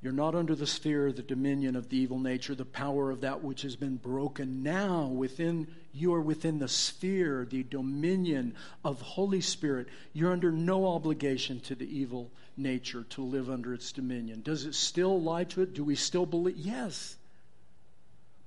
You're 0.00 0.12
not 0.12 0.34
under 0.34 0.54
the 0.54 0.66
sphere, 0.66 1.10
the 1.10 1.22
dominion 1.22 1.76
of 1.76 1.88
the 1.88 1.96
evil 1.96 2.18
nature, 2.18 2.54
the 2.54 2.66
power 2.66 3.10
of 3.10 3.22
that 3.22 3.42
which 3.42 3.62
has 3.62 3.74
been 3.74 3.96
broken. 3.96 4.62
Now, 4.62 5.06
within 5.06 5.66
you 5.94 6.12
are 6.12 6.20
within 6.20 6.58
the 6.58 6.68
sphere, 6.68 7.46
the 7.48 7.62
dominion 7.62 8.54
of 8.84 9.00
Holy 9.00 9.40
Spirit. 9.40 9.86
You're 10.12 10.32
under 10.32 10.50
no 10.50 10.88
obligation 10.88 11.60
to 11.60 11.74
the 11.74 11.98
evil 11.98 12.30
nature 12.56 13.04
to 13.10 13.22
live 13.22 13.48
under 13.48 13.72
its 13.72 13.92
dominion. 13.92 14.42
Does 14.42 14.64
it 14.64 14.74
still 14.74 15.20
lie 15.20 15.44
to 15.44 15.62
it? 15.62 15.74
Do 15.74 15.84
we 15.84 15.94
still 15.94 16.26
believe? 16.26 16.56
Yes. 16.56 17.16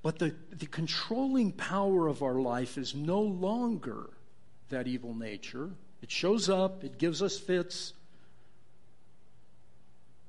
But 0.02 0.20
the, 0.20 0.36
the 0.52 0.68
controlling 0.68 1.52
power 1.54 2.08
of 2.08 2.22
our 2.22 2.40
life 2.40 2.78
is 2.78 2.94
no 2.94 3.22
longer 3.22 4.10
that 4.70 4.88
evil 4.88 5.14
nature. 5.14 5.70
It 6.02 6.12
shows 6.12 6.50
up, 6.50 6.84
it 6.84 6.98
gives 6.98 7.22
us 7.22 7.40
fits, 7.40 7.94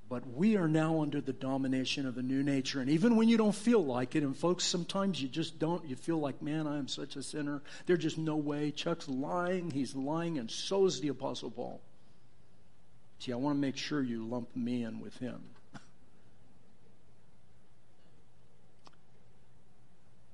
but 0.09 0.27
we 0.27 0.57
are 0.57 0.69
now 0.69 1.03
under 1.03 1.21
the 1.21 1.33
domination 1.35 2.07
of 2.07 2.17
a 2.17 2.23
new 2.23 2.43
nature. 2.43 2.81
And 2.81 2.89
even 2.91 3.17
when 3.17 3.29
you 3.29 3.37
don't 3.37 3.55
feel 3.55 3.85
like 3.85 4.17
it, 4.17 4.23
and 4.23 4.35
folks, 4.37 4.65
sometimes 4.65 5.21
you 5.21 5.29
just 5.29 5.59
don't, 5.59 5.85
you 5.87 5.97
feel 5.97 6.19
like, 6.19 6.41
man, 6.41 6.67
I 6.67 6.79
am 6.79 6.89
such 6.89 7.17
a 7.17 7.23
sinner. 7.23 7.61
There's 7.87 7.99
just 7.99 8.17
no 8.17 8.37
way. 8.37 8.71
Chuck's 8.71 9.09
lying. 9.09 9.71
He's 9.71 9.95
lying, 9.95 10.39
and 10.39 10.51
so 10.51 10.87
is 10.87 11.01
the 11.01 11.09
Apostle 11.09 11.51
Paul. 11.51 11.83
See, 13.19 13.33
I 13.33 13.37
want 13.37 13.57
to 13.57 13.61
make 13.61 13.77
sure 13.77 14.01
you 14.01 14.25
lump 14.25 14.55
me 14.57 14.83
in 14.85 15.01
with 15.01 15.17
him. 15.19 15.43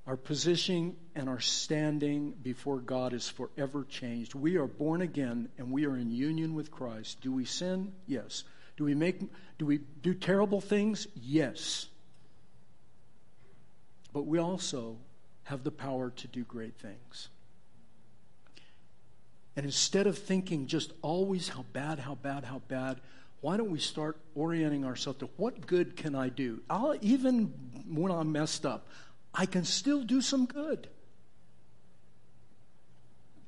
Our 0.07 0.17
position 0.17 0.97
and 1.15 1.31
our 1.31 1.41
standing 1.41 2.33
before 2.33 2.79
God 2.79 3.15
is 3.15 3.27
forever 3.27 3.87
changed. 3.89 4.35
We 4.35 4.59
are 4.59 4.67
born 4.67 5.01
again 5.01 5.49
and 5.57 5.71
we 5.71 5.87
are 5.87 5.97
in 5.97 6.11
union 6.11 6.55
with 6.55 6.71
Christ. 6.71 7.23
Do 7.23 7.33
we 7.33 7.47
sin? 7.47 7.95
Yes. 8.07 8.45
Do 8.77 8.85
we 8.85 8.95
make 8.95 9.21
do 9.59 9.67
we 9.67 9.79
do 10.03 10.15
terrible 10.15 10.61
things? 10.61 11.07
Yes. 11.15 11.87
But 14.13 14.27
we 14.27 14.39
also 14.39 14.97
have 15.45 15.65
the 15.65 15.71
power 15.71 16.11
to 16.11 16.29
do 16.29 16.45
great 16.45 16.77
things. 16.77 17.29
And 19.57 19.65
instead 19.65 20.07
of 20.07 20.19
thinking 20.19 20.67
just 20.67 20.93
always 21.03 21.49
how 21.49 21.65
bad, 21.73 22.01
how 22.01 22.17
bad, 22.17 22.45
how 22.45 22.61
bad, 22.67 23.01
why 23.41 23.57
don't 23.57 23.71
we 23.71 23.79
start 23.79 24.17
orienting 24.35 24.85
ourselves 24.85 25.21
to 25.21 25.29
what 25.37 25.67
good 25.67 25.97
can 25.97 26.15
I 26.15 26.29
do? 26.29 26.61
I'll, 26.69 26.97
even 27.01 27.53
when 27.89 28.11
I'm 28.11 28.33
messed 28.33 28.65
up, 28.65 28.89
I 29.33 29.47
can 29.47 29.65
still 29.65 30.03
do 30.03 30.21
some 30.21 30.47
good. 30.47 30.89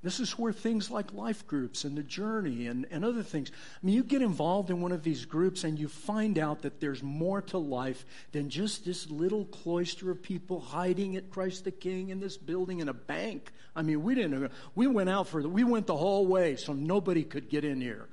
This 0.06 0.20
is 0.20 0.38
where 0.38 0.52
things 0.52 0.88
like 0.88 1.14
life 1.14 1.48
groups 1.48 1.82
and 1.82 1.98
the 1.98 2.02
journey 2.04 2.68
and, 2.68 2.86
and 2.92 3.04
other 3.04 3.24
things. 3.24 3.50
I 3.50 3.84
mean, 3.84 3.96
you 3.96 4.04
get 4.04 4.22
involved 4.22 4.70
in 4.70 4.80
one 4.80 4.92
of 4.92 5.02
these 5.02 5.24
groups 5.24 5.64
and 5.64 5.76
you 5.76 5.88
find 5.88 6.38
out 6.38 6.62
that 6.62 6.78
there's 6.78 7.02
more 7.02 7.42
to 7.42 7.58
life 7.58 8.06
than 8.30 8.48
just 8.48 8.84
this 8.84 9.10
little 9.10 9.46
cloister 9.46 10.12
of 10.12 10.22
people 10.22 10.60
hiding 10.60 11.16
at 11.16 11.32
Christ 11.32 11.64
the 11.64 11.72
King 11.72 12.10
in 12.10 12.20
this 12.20 12.36
building 12.36 12.78
in 12.78 12.88
a 12.88 12.94
bank. 12.94 13.50
I 13.74 13.82
mean, 13.82 14.04
we 14.04 14.14
didn't, 14.14 14.52
we 14.76 14.86
went 14.86 15.10
out 15.10 15.26
for, 15.26 15.42
the, 15.42 15.48
we 15.48 15.64
went 15.64 15.88
the 15.88 15.96
whole 15.96 16.24
way 16.24 16.54
so 16.54 16.72
nobody 16.72 17.24
could 17.24 17.48
get 17.48 17.64
in 17.64 17.80
here 17.80 18.06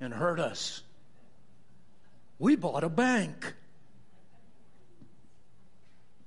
and 0.00 0.14
hurt 0.14 0.40
us. 0.40 0.82
We 2.38 2.56
bought 2.56 2.84
a 2.84 2.88
bank. 2.88 3.52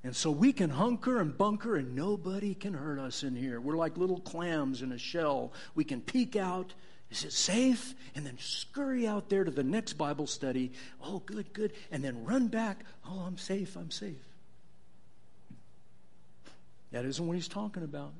And 0.05 0.15
so 0.15 0.29
we 0.29 0.53
can 0.53 0.69
hunker 0.69 1.19
and 1.19 1.35
bunker 1.35 1.77
and 1.77 1.95
nobody 1.95 2.53
can 2.53 2.75
hurt 2.75 2.99
us 2.99 3.23
in 3.23 3.35
here. 3.35 3.59
We're 3.59 3.75
like 3.75 3.97
little 3.97 4.19
clams 4.19 4.83
in 4.83 4.91
a 4.91 4.99
shell. 4.99 5.51
We 5.73 5.83
can 5.83 5.99
peek 5.99 6.35
out. 6.35 6.75
Is 7.09 7.25
it 7.25 7.33
safe? 7.33 7.95
And 8.13 8.23
then 8.23 8.37
scurry 8.37 9.07
out 9.07 9.29
there 9.29 9.43
to 9.43 9.49
the 9.49 9.63
next 9.63 9.93
Bible 9.93 10.27
study. 10.27 10.73
Oh, 11.03 11.23
good, 11.25 11.51
good. 11.53 11.73
And 11.91 12.03
then 12.03 12.23
run 12.23 12.49
back. 12.49 12.85
Oh, 13.03 13.23
I'm 13.25 13.39
safe, 13.39 13.75
I'm 13.75 13.89
safe. 13.89 14.21
That 16.91 17.03
isn't 17.03 17.25
what 17.25 17.33
he's 17.33 17.47
talking 17.47 17.81
about. 17.81 18.13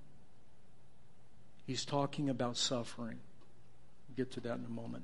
He's 1.68 1.86
talking 1.86 2.32
about 2.32 2.58
suffering. 2.58 3.20
We'll 4.10 4.26
get 4.26 4.32
to 4.32 4.40
that 4.40 4.58
in 4.58 4.66
a 4.66 4.70
moment. 4.70 5.04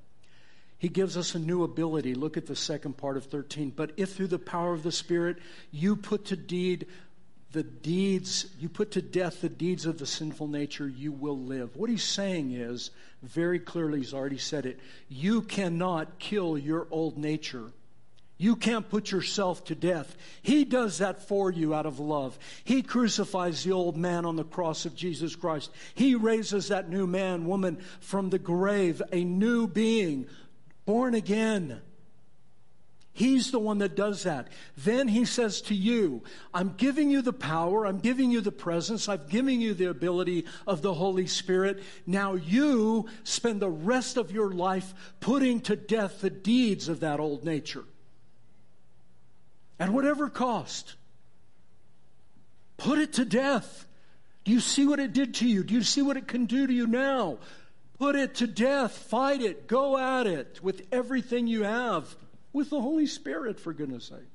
He 0.82 0.90
gives 0.90 1.16
us 1.16 1.36
a 1.36 1.40
new 1.40 1.64
ability. 1.64 2.16
Look 2.16 2.38
at 2.38 2.48
the 2.48 2.56
second 2.56 2.98
part 2.98 3.16
of 3.16 3.26
13. 3.26 3.70
But 3.76 3.92
if 3.98 4.16
through 4.16 4.30
the 4.30 4.40
power 4.40 4.74
of 4.74 4.82
the 4.82 4.92
Spirit 4.92 5.38
you 5.70 5.96
put 5.96 6.26
to 6.26 6.36
deed 6.36 6.88
the 7.52 7.62
deeds, 7.62 8.48
you 8.60 8.68
put 8.68 8.90
to 8.94 9.02
death 9.04 9.42
the 9.42 9.50
deeds 9.50 9.86
of 9.86 10.00
the 10.00 10.08
sinful 10.08 10.48
nature, 10.48 10.88
you 10.88 11.12
will 11.12 11.38
live. 11.38 11.76
What 11.76 11.92
he's 11.92 12.04
saying 12.04 12.54
is, 12.54 12.90
very 13.22 13.60
clearly, 13.60 14.00
he's 14.00 14.16
already 14.16 14.40
said 14.40 14.66
it, 14.66 14.80
you 15.08 15.44
cannot 15.44 16.18
kill 16.18 16.58
your 16.58 16.88
old 16.90 17.16
nature. 17.16 17.66
You 18.40 18.56
can't 18.56 18.90
put 18.90 19.12
yourself 19.12 19.66
to 19.66 19.76
death. 19.76 20.18
He 20.42 20.66
does 20.66 20.98
that 20.98 21.28
for 21.28 21.52
you 21.52 21.76
out 21.76 21.86
of 21.86 22.00
love. 22.00 22.40
He 22.64 22.82
crucifies 22.82 23.64
the 23.64 23.74
old 23.74 23.98
man 23.98 24.26
on 24.26 24.36
the 24.36 24.44
cross 24.44 24.86
of 24.86 24.96
Jesus 24.96 25.36
Christ. 25.36 25.70
He 25.94 26.16
raises 26.16 26.70
that 26.70 26.90
new 26.90 27.06
man, 27.06 27.46
woman 27.46 27.84
from 28.00 28.32
the 28.32 28.40
grave, 28.40 29.00
a 29.12 29.24
new 29.24 29.68
being 29.68 30.28
born 30.86 31.14
again. 31.14 31.82
He's 33.14 33.52
the 33.52 33.60
one 33.60 33.80
that 33.80 33.96
does 33.96 34.24
that. 34.24 34.48
Then 34.78 35.10
he 35.10 35.26
says 35.26 35.62
to 35.64 35.76
you, 35.76 36.24
I'm 36.54 36.76
giving 36.78 37.10
you 37.10 37.22
the 37.22 37.34
power, 37.34 37.86
I'm 37.86 38.00
giving 38.00 38.32
you 38.32 38.40
the 38.40 38.54
presence, 38.54 39.10
I'm 39.10 39.28
giving 39.30 39.60
you 39.60 39.74
the 39.74 39.90
ability 39.90 40.46
of 40.66 40.82
the 40.82 40.94
Holy 40.94 41.28
Spirit. 41.28 41.84
Now 42.08 42.36
you 42.36 43.10
spend 43.24 43.60
the 43.60 43.70
rest 43.70 44.16
of 44.16 44.32
your 44.32 44.52
life 44.52 44.94
putting 45.20 45.60
to 45.62 45.76
death 45.76 46.22
the 46.22 46.30
deeds 46.30 46.88
of 46.88 47.02
that 47.02 47.20
old 47.20 47.44
nature. 47.44 47.84
At 49.78 49.90
whatever 49.90 50.30
cost. 50.30 50.96
Put 52.78 52.98
it 52.98 53.14
to 53.14 53.26
death. 53.26 53.86
Do 54.46 54.52
you 54.52 54.60
see 54.60 54.88
what 54.88 55.00
it 55.00 55.14
did 55.14 55.36
to 55.36 55.48
you? 55.48 55.64
Do 55.64 55.74
you 55.74 55.84
see 55.84 56.02
what 56.02 56.18
it 56.18 56.28
can 56.28 56.46
do 56.46 56.66
to 56.66 56.74
you 56.74 56.88
now? 56.88 57.40
Put 58.02 58.16
it 58.16 58.34
to 58.38 58.48
death. 58.48 58.94
Fight 58.98 59.44
it. 59.44 59.68
Go 59.68 59.96
at 59.96 60.26
it 60.26 60.60
with 60.64 60.88
everything 60.92 61.46
you 61.46 61.66
have. 61.66 62.16
with 62.52 62.72
the 62.72 62.82
Holy 62.82 63.06
Spirit, 63.06 63.60
for 63.60 63.74
goodness 63.74 64.06
sake. 64.06 64.28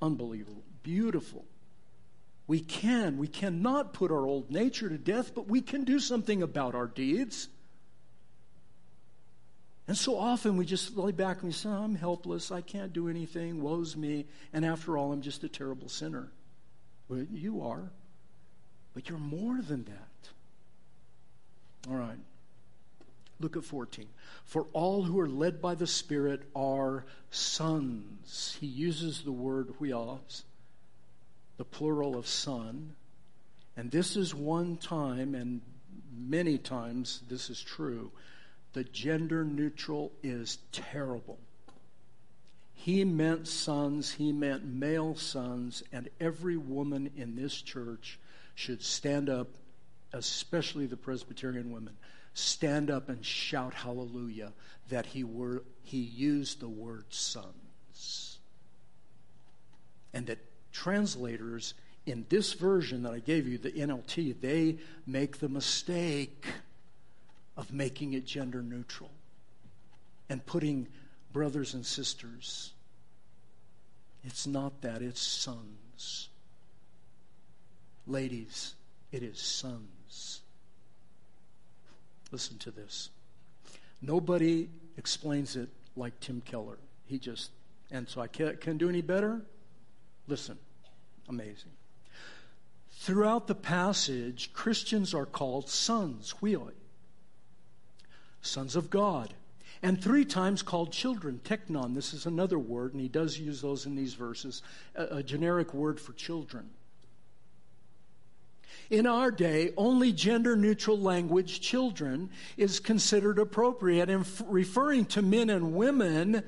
Unbelievable. 0.00 0.64
Beautiful. 0.82 1.44
We 2.46 2.60
can, 2.60 3.18
we 3.18 3.28
cannot 3.28 3.92
put 3.92 4.10
our 4.10 4.26
old 4.26 4.50
nature 4.50 4.88
to 4.88 4.96
death, 4.96 5.34
but 5.34 5.46
we 5.46 5.60
can 5.60 5.84
do 5.84 5.98
something 5.98 6.42
about 6.42 6.74
our 6.74 6.86
deeds. 6.86 7.50
And 9.86 9.96
so 9.96 10.18
often 10.18 10.56
we 10.56 10.64
just 10.64 10.96
lay 10.96 11.12
back 11.12 11.42
and 11.42 11.48
we 11.48 11.52
say, 11.52 11.68
I'm 11.68 11.96
helpless. 11.96 12.50
I 12.50 12.62
can't 12.62 12.94
do 12.94 13.10
anything. 13.10 13.60
Woe's 13.60 13.94
me. 13.94 14.24
And 14.54 14.64
after 14.64 14.96
all, 14.96 15.12
I'm 15.12 15.20
just 15.20 15.44
a 15.44 15.50
terrible 15.50 15.90
sinner. 15.90 16.32
Well, 17.10 17.26
you 17.30 17.60
are. 17.60 17.90
But 18.94 19.10
you're 19.10 19.18
more 19.18 19.60
than 19.60 19.84
that. 19.84 20.05
All 21.88 21.96
right. 21.96 22.18
Look 23.38 23.56
at 23.56 23.64
14. 23.64 24.06
For 24.44 24.66
all 24.72 25.02
who 25.02 25.20
are 25.20 25.28
led 25.28 25.60
by 25.60 25.74
the 25.74 25.86
Spirit 25.86 26.42
are 26.54 27.04
sons. 27.30 28.56
He 28.60 28.66
uses 28.66 29.22
the 29.22 29.32
word 29.32 29.68
huios, 29.78 30.42
the 31.58 31.64
plural 31.64 32.16
of 32.16 32.26
son. 32.26 32.94
And 33.76 33.90
this 33.90 34.16
is 34.16 34.34
one 34.34 34.78
time, 34.78 35.34
and 35.34 35.60
many 36.16 36.56
times 36.56 37.22
this 37.28 37.50
is 37.50 37.60
true, 37.60 38.10
the 38.72 38.84
gender 38.84 39.44
neutral 39.44 40.12
is 40.22 40.58
terrible. 40.72 41.38
He 42.72 43.04
meant 43.04 43.48
sons, 43.48 44.12
he 44.12 44.32
meant 44.32 44.64
male 44.64 45.14
sons, 45.14 45.82
and 45.92 46.08
every 46.20 46.56
woman 46.56 47.10
in 47.16 47.36
this 47.36 47.60
church 47.60 48.18
should 48.54 48.82
stand 48.82 49.28
up, 49.28 49.48
especially 50.12 50.86
the 50.86 50.96
Presbyterian 50.96 51.70
women, 51.70 51.96
stand 52.34 52.90
up 52.90 53.08
and 53.08 53.24
shout 53.24 53.74
hallelujah 53.74 54.52
that 54.88 55.06
he, 55.06 55.24
were, 55.24 55.62
he 55.82 55.98
used 55.98 56.60
the 56.60 56.68
word 56.68 57.04
sons. 57.08 58.38
And 60.12 60.26
that 60.26 60.38
translators 60.72 61.74
in 62.04 62.24
this 62.28 62.52
version 62.52 63.02
that 63.02 63.12
I 63.12 63.18
gave 63.18 63.48
you, 63.48 63.58
the 63.58 63.72
NLT, 63.72 64.40
they 64.40 64.76
make 65.06 65.38
the 65.38 65.48
mistake 65.48 66.46
of 67.56 67.72
making 67.72 68.12
it 68.12 68.24
gender 68.24 68.62
neutral 68.62 69.10
and 70.28 70.44
putting 70.44 70.88
brothers 71.32 71.74
and 71.74 71.84
sisters. 71.84 72.72
It's 74.24 74.46
not 74.46 74.82
that, 74.82 75.02
it's 75.02 75.20
sons. 75.20 76.28
Ladies, 78.06 78.74
it 79.10 79.22
is 79.22 79.40
sons. 79.40 79.95
Listen 82.32 82.58
to 82.58 82.70
this. 82.70 83.10
Nobody 84.02 84.68
explains 84.96 85.56
it 85.56 85.68
like 85.96 86.18
Tim 86.20 86.40
Keller. 86.40 86.78
He 87.06 87.18
just, 87.18 87.50
and 87.90 88.08
so 88.08 88.20
I 88.20 88.26
can't, 88.26 88.60
can 88.60 88.78
do 88.78 88.88
any 88.88 89.02
better? 89.02 89.42
Listen, 90.28 90.58
amazing. 91.28 91.70
Throughout 92.98 93.46
the 93.46 93.54
passage, 93.54 94.52
Christians 94.52 95.14
are 95.14 95.26
called 95.26 95.68
sons, 95.68 96.34
huioi, 96.40 96.72
sons 98.42 98.74
of 98.74 98.90
God, 98.90 99.34
and 99.82 100.02
three 100.02 100.24
times 100.24 100.62
called 100.62 100.92
children, 100.92 101.40
teknon. 101.44 101.94
This 101.94 102.12
is 102.12 102.26
another 102.26 102.58
word, 102.58 102.92
and 102.92 103.00
he 103.00 103.08
does 103.08 103.38
use 103.38 103.60
those 103.60 103.86
in 103.86 103.94
these 103.94 104.14
verses, 104.14 104.62
a, 104.94 105.18
a 105.18 105.22
generic 105.22 105.72
word 105.74 106.00
for 106.00 106.12
children. 106.14 106.70
In 108.90 109.06
our 109.06 109.30
day, 109.30 109.72
only 109.76 110.12
gender 110.12 110.56
neutral 110.56 110.98
language, 110.98 111.60
children, 111.60 112.30
is 112.56 112.80
considered 112.80 113.38
appropriate. 113.38 114.08
And 114.08 114.26
referring 114.46 115.06
to 115.06 115.22
men 115.22 115.50
and 115.50 115.74
women 115.74 116.44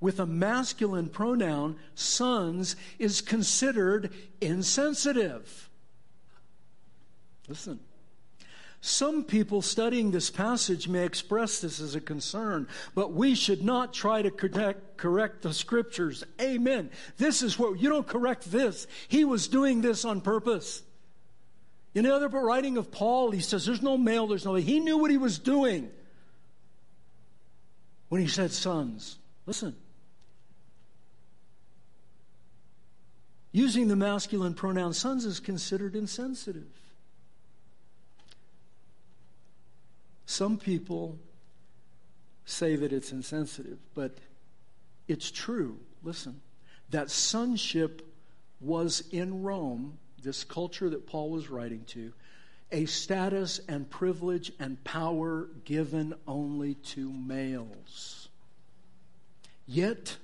with 0.00 0.20
a 0.20 0.26
masculine 0.26 1.08
pronoun, 1.08 1.76
sons, 1.94 2.76
is 2.98 3.20
considered 3.20 4.12
insensitive. 4.40 5.68
Listen. 7.48 7.80
Some 8.82 9.24
people 9.24 9.60
studying 9.60 10.10
this 10.10 10.30
passage 10.30 10.88
may 10.88 11.04
express 11.04 11.60
this 11.60 11.80
as 11.80 11.94
a 11.94 12.00
concern, 12.00 12.66
but 12.94 13.12
we 13.12 13.34
should 13.34 13.62
not 13.62 13.92
try 13.92 14.22
to 14.22 14.30
correct, 14.30 14.96
correct, 14.96 15.42
the 15.42 15.52
scriptures. 15.52 16.24
Amen. 16.40 16.90
This 17.18 17.42
is 17.42 17.58
what 17.58 17.78
you 17.78 17.90
don't 17.90 18.06
correct 18.06 18.50
this. 18.50 18.86
He 19.08 19.24
was 19.26 19.48
doing 19.48 19.82
this 19.82 20.06
on 20.06 20.22
purpose. 20.22 20.82
In 21.94 22.04
the 22.04 22.14
other 22.14 22.28
writing 22.28 22.76
of 22.76 22.92
Paul, 22.92 23.30
he 23.30 23.40
says, 23.40 23.66
There's 23.66 23.82
no 23.82 23.96
male, 23.98 24.26
there's 24.26 24.44
no. 24.44 24.54
He 24.54 24.78
knew 24.80 24.98
what 24.98 25.10
he 25.10 25.16
was 25.16 25.38
doing 25.38 25.90
when 28.08 28.20
he 28.20 28.28
said 28.28 28.52
sons. 28.52 29.18
Listen. 29.46 29.74
Using 33.52 33.88
the 33.88 33.96
masculine 33.96 34.54
pronoun 34.54 34.92
sons 34.92 35.24
is 35.24 35.40
considered 35.40 35.96
insensitive. 35.96 36.68
Some 40.26 40.58
people 40.58 41.18
say 42.44 42.76
that 42.76 42.92
it's 42.92 43.10
insensitive, 43.10 43.78
but 43.94 44.18
it's 45.08 45.32
true. 45.32 45.80
Listen, 46.04 46.40
that 46.90 47.10
sonship 47.10 48.06
was 48.60 49.02
in 49.10 49.42
Rome 49.42 49.98
this 50.22 50.44
culture 50.44 50.90
that 50.90 51.06
Paul 51.06 51.30
was 51.30 51.50
writing 51.50 51.84
to, 51.88 52.12
a 52.72 52.86
status 52.86 53.60
and 53.68 53.88
privilege 53.88 54.52
and 54.58 54.82
power 54.84 55.48
given 55.64 56.14
only 56.26 56.74
to 56.74 57.12
males. 57.12 58.28
Yet, 59.66 60.16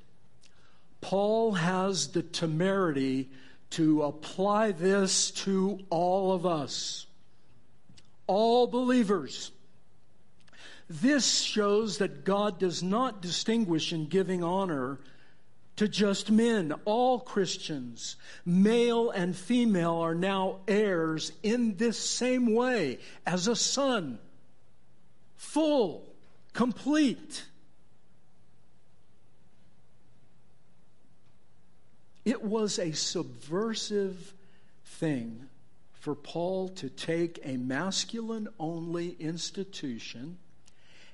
Paul 1.01 1.53
has 1.53 2.09
the 2.09 2.23
temerity 2.23 3.31
to 3.71 4.03
apply 4.03 4.73
this 4.73 5.31
to 5.33 5.81
all 5.91 6.33
of 6.33 6.47
us, 6.47 7.07
all 8.27 8.67
believers. 8.67 9.51
This 10.89 11.41
shows 11.41 11.99
that 11.99 12.25
God 12.25 12.59
does 12.59 12.83
not 12.83 13.21
distinguish 13.21 13.93
in 13.93 14.07
giving 14.07 14.45
honor 14.45 14.99
to 15.77 15.87
just 15.87 16.31
men. 16.31 16.73
All 16.85 17.21
Christians, 17.21 18.17
male 18.45 19.11
and 19.11 19.37
female, 19.37 19.97
are 19.97 20.15
now 20.15 20.57
heirs 20.67 21.33
in 21.43 21.77
this 21.77 21.99
same 21.99 22.55
way 22.55 22.99
as 23.27 23.47
a 23.47 23.57
son. 23.57 24.19
Full, 25.37 26.05
complete. 26.53 27.45
It 32.25 32.43
was 32.43 32.79
a 32.79 32.93
subversive 32.93 34.35
thing 34.85 35.49
for 35.93 36.15
Paul 36.15 36.69
to 36.71 36.89
take 36.89 37.39
a 37.45 37.57
masculine 37.57 38.49
only 38.59 39.17
institution 39.19 40.39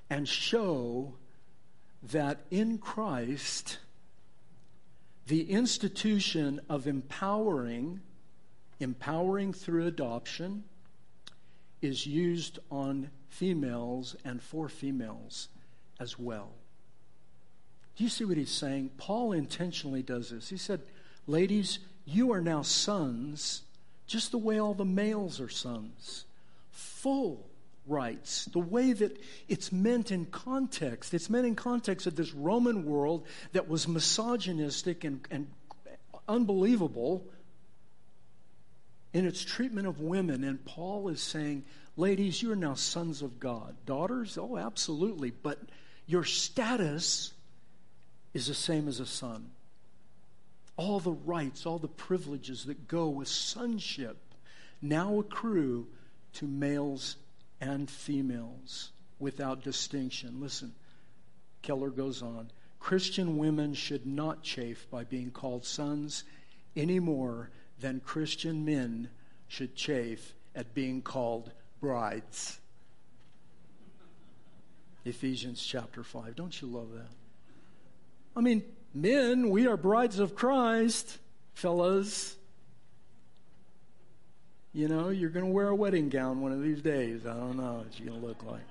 and 0.09 0.29
show 0.29 1.15
that 2.03 2.41
in 2.51 2.79
Christ, 2.79 3.79
the 5.27 5.51
institution 5.51 6.61
of 6.69 6.87
empowering, 6.87 8.01
empowering 8.81 9.53
through 9.53 9.87
adoption, 9.87 10.65
is 11.81 12.07
used 12.07 12.59
on 12.71 13.11
females 13.29 14.17
and 14.25 14.43
for 14.43 14.69
females 14.69 15.49
as 16.01 16.19
well. 16.19 16.53
Do 17.97 18.05
you 18.05 18.11
see 18.11 18.25
what 18.25 18.37
he's 18.37 18.51
saying? 18.51 18.91
Paul 18.97 19.33
intentionally 19.33 20.03
does 20.03 20.31
this. 20.31 20.49
He 20.49 20.57
said, 20.57 20.83
Ladies, 21.27 21.79
you 22.05 22.33
are 22.33 22.41
now 22.41 22.63
sons, 22.63 23.63
just 24.07 24.31
the 24.33 24.39
way 24.39 24.61
all 24.61 24.75
the 24.75 24.85
males 24.85 25.41
are 25.41 25.49
sons, 25.49 26.25
full 26.71 27.49
rights, 27.87 28.45
the 28.47 28.59
way 28.59 28.93
that 28.93 29.19
it's 29.49 29.73
meant 29.73 30.11
in 30.11 30.27
context. 30.27 31.15
It's 31.15 31.29
meant 31.29 31.47
in 31.47 31.57
context 31.57 32.07
of 32.07 32.17
this 32.17 32.33
Roman 32.33 32.85
world 32.85 33.27
that 33.53 33.69
was 33.69 33.89
misogynistic 33.89 35.05
and, 35.05 35.27
and 35.31 35.49
unbelievable 36.29 37.27
in 39.13 39.27
its 39.27 39.45
treatment 39.45 39.87
of 39.87 40.01
women. 40.01 40.45
And 40.45 40.65
Paul 40.65 41.09
is 41.09 41.21
saying, 41.21 41.65
ladies, 41.97 42.43
you're 42.43 42.57
now 42.57 42.75
sons 42.75 43.23
of 43.23 43.41
God. 43.41 43.75
Daughters, 43.85 44.39
oh, 44.39 44.57
absolutely. 44.57 45.31
But 45.31 45.59
your 46.07 46.25
status 46.25 47.33
is 48.33 48.47
the 48.47 48.55
same 48.55 48.89
as 48.89 49.01
a 49.01 49.07
son. 49.07 49.51
All 50.77 51.01
the 51.01 51.13
rights, 51.13 51.67
all 51.67 51.79
the 51.79 51.89
privileges 51.89 52.65
that 52.65 52.89
go 52.89 53.09
with 53.09 53.29
sonship 53.29 54.17
now 54.81 55.19
accrue 55.19 55.87
to 56.35 56.47
males 56.47 57.17
and 57.63 57.89
females 57.89 58.91
without 59.21 59.63
distinction. 59.63 60.41
Listen, 60.41 60.75
Keller 61.63 61.91
goes 61.91 62.21
on 62.21 62.51
Christian 62.81 63.39
women 63.39 63.73
should 63.75 64.05
not 64.05 64.43
chafe 64.43 64.91
by 64.91 65.05
being 65.05 65.31
called 65.31 65.65
sons 65.65 66.25
any 66.75 66.99
more 66.99 67.49
than 67.79 68.01
Christian 68.01 68.65
men 68.65 69.09
should 69.47 69.77
chafe 69.77 70.35
at 70.57 70.75
being 70.75 71.01
called 71.01 71.53
brides. 71.81 72.59
Ephesians 75.05 75.65
chapter 75.65 76.03
5. 76.03 76.35
Don't 76.35 76.61
you 76.61 76.67
love 76.67 76.93
that? 76.93 77.11
I 78.37 78.41
mean, 78.41 78.65
men, 78.93 79.51
we 79.51 79.69
are 79.69 79.77
brides 79.77 80.19
of 80.19 80.35
Christ, 80.35 81.19
fellas. 81.55 82.35
You 84.75 84.89
know, 84.89 85.11
you're 85.11 85.31
going 85.31 85.45
to 85.45 85.53
wear 85.53 85.69
a 85.69 85.75
wedding 85.75 86.09
gown 86.09 86.41
one 86.41 86.53
of 86.53 86.63
these 86.63 86.81
days. 86.81 87.27
I 87.27 87.35
don't 87.35 87.59
know 87.59 87.85
what 87.85 87.99
you're 87.99 88.09
going 88.09 88.21
to 88.21 88.27
look 88.27 88.43
like. 88.43 88.63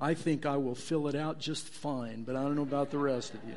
I 0.00 0.14
think 0.14 0.46
I 0.46 0.56
will 0.56 0.74
fill 0.74 1.08
it 1.08 1.14
out 1.14 1.38
just 1.38 1.68
fine, 1.68 2.22
but 2.22 2.36
I 2.36 2.42
don't 2.42 2.54
know 2.54 2.62
about 2.62 2.90
the 2.90 2.98
rest 2.98 3.34
of 3.34 3.40
you. 3.46 3.56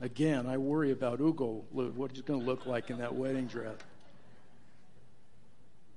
Again, 0.00 0.46
I 0.46 0.56
worry 0.58 0.92
about 0.92 1.20
Ugo, 1.20 1.64
what 1.72 2.12
he's 2.12 2.22
going 2.22 2.40
to 2.40 2.46
look 2.46 2.66
like 2.66 2.90
in 2.90 2.98
that 2.98 3.14
wedding 3.14 3.46
dress. 3.46 3.76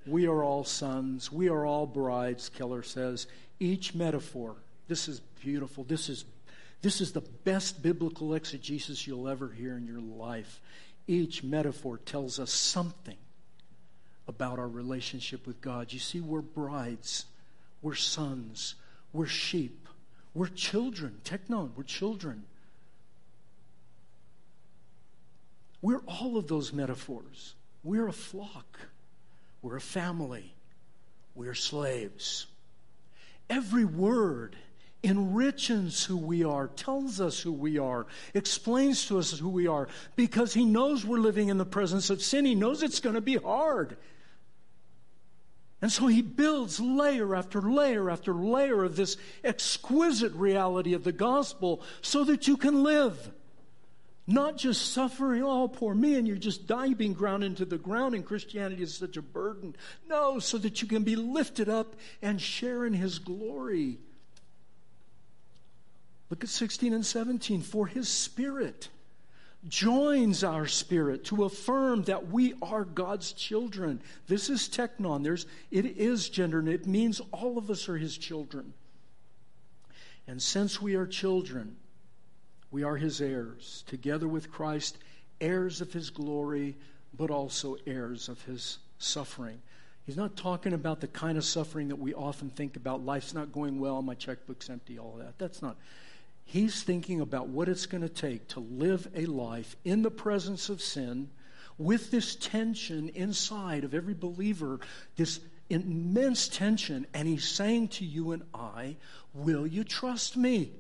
We 0.06 0.28
are 0.28 0.44
all 0.44 0.64
sons. 0.64 1.32
We 1.32 1.50
are 1.50 1.66
all 1.66 1.86
brides, 1.86 2.50
Keller 2.50 2.84
says. 2.84 3.28
Each 3.60 3.94
metaphor, 3.94 4.56
this 4.88 5.08
is 5.08 5.20
beautiful. 5.42 5.84
This 5.84 6.10
is, 6.10 6.26
this 6.82 7.00
is 7.00 7.12
the 7.12 7.22
best 7.22 7.82
biblical 7.82 8.34
exegesis 8.34 9.06
you'll 9.06 9.28
ever 9.28 9.50
hear 9.50 9.78
in 9.78 9.86
your 9.86 10.02
life. 10.02 10.60
Each 11.08 11.44
metaphor 11.44 11.98
tells 11.98 12.40
us 12.40 12.52
something 12.52 13.18
about 14.30 14.60
our 14.60 14.68
relationship 14.68 15.46
with 15.48 15.60
God. 15.60 15.92
You 15.92 16.00
see, 16.00 16.22
we're 16.22 16.42
brides, 16.42 17.26
we're 17.82 17.96
sons, 17.96 18.76
we're 19.12 19.26
sheep, 19.26 19.88
we're 20.34 20.48
children. 20.48 21.20
Teknon, 21.26 21.72
we're 21.76 21.84
children. 21.84 22.46
We're 25.82 26.02
all 26.08 26.38
of 26.38 26.48
those 26.48 26.72
metaphors. 26.72 27.56
We're 27.84 28.08
a 28.08 28.14
flock. 28.14 28.80
We're 29.62 29.78
a 29.78 29.82
family. 29.82 30.54
We're 31.36 31.56
slaves. 31.56 32.46
Every 33.50 33.86
word 33.86 34.56
enriches 35.04 36.04
who 36.04 36.18
we 36.18 36.44
are, 36.44 36.68
tells 36.68 37.22
us 37.22 37.40
who 37.40 37.54
we 37.54 37.80
are, 37.80 38.06
explains 38.34 39.08
to 39.08 39.18
us 39.18 39.40
who 39.40 39.50
we 39.50 39.66
are, 39.66 39.88
because 40.16 40.54
he 40.54 40.66
knows 40.66 41.06
we're 41.06 41.18
living 41.18 41.48
in 41.48 41.58
the 41.58 41.66
presence 41.66 42.10
of 42.10 42.22
sin. 42.22 42.46
He 42.46 42.56
knows 42.56 42.84
it's 42.84 43.00
going 43.00 43.16
to 43.16 43.22
be 43.22 43.38
hard. 43.38 43.96
And 45.82 45.92
so 45.92 46.08
he 46.08 46.22
builds 46.22 46.80
layer 46.80 47.36
after 47.36 47.62
layer 47.62 48.10
after 48.10 48.34
layer 48.34 48.84
of 48.84 48.96
this 48.96 49.16
exquisite 49.44 50.34
reality 50.34 50.94
of 50.94 51.04
the 51.04 51.14
gospel 51.14 51.82
so 52.02 52.24
that 52.26 52.48
you 52.48 52.58
can 52.58 52.84
live. 52.84 53.32
Not 54.28 54.58
just 54.58 54.94
suffering, 54.94 55.42
oh, 55.44 55.68
poor 55.68 55.96
me, 55.96 56.16
and 56.16 56.28
you're 56.28 56.38
just 56.38 56.68
dying, 56.68 56.94
being 56.94 57.14
ground 57.14 57.44
into 57.44 57.66
the 57.66 57.80
ground, 57.80 58.14
and 58.14 58.24
Christianity 58.24 58.84
is 58.84 58.94
such 58.94 59.18
a 59.18 59.24
burden. 59.24 59.76
No, 60.08 60.38
so 60.38 60.60
that 60.60 60.82
you 60.82 60.88
can 60.88 61.04
be 61.04 61.16
lifted 61.16 61.68
up 61.68 61.96
and 62.22 62.40
share 62.40 62.86
in 62.86 62.94
his 62.94 63.18
glory. 63.18 63.98
Look 66.30 66.44
at 66.44 66.50
16 66.50 66.94
and 66.94 67.06
17. 67.06 67.62
For 67.62 67.88
his 67.88 68.08
spirit 68.08 68.90
joins 69.68 70.44
our 70.44 70.66
spirit 70.66 71.26
to 71.26 71.44
affirm 71.44 72.04
that 72.04 72.30
we 72.30 72.54
are 72.62 72.86
God's 72.86 73.34
children. 73.34 74.02
This 74.28 74.50
is 74.50 74.70
teknon. 74.70 75.24
There's, 75.24 75.46
it 75.70 75.86
is 75.86 76.30
gender, 76.30 76.60
and 76.60 76.70
it 76.70 76.88
means 76.88 77.22
all 77.32 77.58
of 77.58 77.70
us 77.70 77.90
are 77.90 77.98
his 77.98 78.18
children. 78.18 78.74
And 80.28 80.42
since 80.42 80.82
we 80.82 80.96
are 80.96 81.06
children, 81.06 81.76
we 82.72 82.84
are 82.84 82.96
his 82.96 83.20
heirs, 83.20 83.84
together 83.88 84.28
with 84.28 84.52
Christ, 84.52 84.98
heirs 85.42 85.82
of 85.82 85.92
his 85.92 86.10
glory, 86.10 86.78
but 87.18 87.32
also 87.32 87.76
heirs 87.86 88.30
of 88.30 88.42
his 88.44 88.78
suffering. 88.98 89.62
He's 90.06 90.18
not 90.18 90.36
talking 90.36 90.74
about 90.74 91.02
the 91.02 91.08
kind 91.08 91.38
of 91.38 91.44
suffering 91.44 91.90
that 91.90 91.98
we 91.98 92.14
often 92.14 92.50
think 92.50 92.76
about. 92.76 93.06
Life's 93.06 93.34
not 93.34 93.52
going 93.52 93.80
well, 93.80 94.02
my 94.02 94.16
checkbook's 94.16 94.70
empty, 94.70 94.98
all 94.98 95.16
that. 95.20 95.38
That's 95.38 95.62
not. 95.62 95.78
He's 96.50 96.82
thinking 96.82 97.22
about 97.22 97.50
what 97.50 97.70
it's 97.70 97.86
going 97.86 98.02
to 98.02 98.10
take 98.10 98.48
to 98.50 98.60
live 98.60 99.08
a 99.14 99.28
life 99.28 99.76
in 99.86 100.02
the 100.02 100.10
presence 100.10 100.70
of 100.70 100.82
sin 100.82 101.30
with 101.78 102.10
this 102.10 102.36
tension 102.36 103.10
inside 103.10 103.84
of 103.84 103.94
every 103.94 104.16
believer, 104.16 104.80
this 105.16 105.42
immense 105.70 106.48
tension. 106.48 107.06
And 107.14 107.28
he's 107.28 107.48
saying 107.48 107.90
to 107.90 108.06
you 108.06 108.32
and 108.32 108.42
I, 108.52 108.96
Will 109.36 109.68
you 109.68 109.84
trust 109.84 110.36
me? 110.36 110.72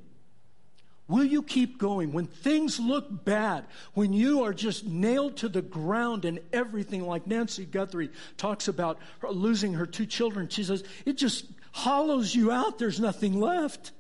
Will 1.08 1.24
you 1.24 1.44
keep 1.44 1.78
going? 1.78 2.14
When 2.14 2.26
things 2.26 2.80
look 2.80 3.24
bad, 3.24 3.66
when 3.94 4.12
you 4.12 4.46
are 4.46 4.56
just 4.56 4.88
nailed 4.88 5.38
to 5.38 5.50
the 5.50 5.62
ground 5.62 6.26
and 6.26 6.40
everything, 6.52 7.06
like 7.06 7.28
Nancy 7.28 7.66
Guthrie 7.66 8.10
talks 8.38 8.68
about 8.68 8.98
her 9.20 9.30
losing 9.30 9.74
her 9.74 9.86
two 9.86 10.08
children, 10.08 10.50
she 10.50 10.64
says, 10.64 10.84
it 11.06 11.14
just 11.14 11.46
hollows 11.74 12.34
you 12.34 12.52
out. 12.52 12.80
There's 12.80 13.00
nothing 13.00 13.40
left. 13.40 13.92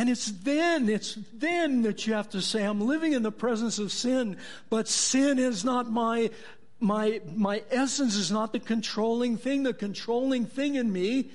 And 0.00 0.08
it's 0.08 0.30
then, 0.30 0.88
it's 0.88 1.18
then 1.30 1.82
that 1.82 2.06
you 2.06 2.14
have 2.14 2.30
to 2.30 2.40
say, 2.40 2.64
I'm 2.64 2.80
living 2.80 3.12
in 3.12 3.22
the 3.22 3.30
presence 3.30 3.78
of 3.78 3.92
sin, 3.92 4.38
but 4.70 4.88
sin 4.88 5.38
is 5.38 5.62
not 5.62 5.90
my, 5.90 6.30
my, 6.78 7.20
my 7.36 7.62
essence 7.70 8.14
is 8.14 8.32
not 8.32 8.54
the 8.54 8.60
controlling 8.60 9.36
thing. 9.36 9.62
The 9.62 9.74
controlling 9.74 10.46
thing 10.46 10.76
in 10.76 10.90
me 10.90 11.28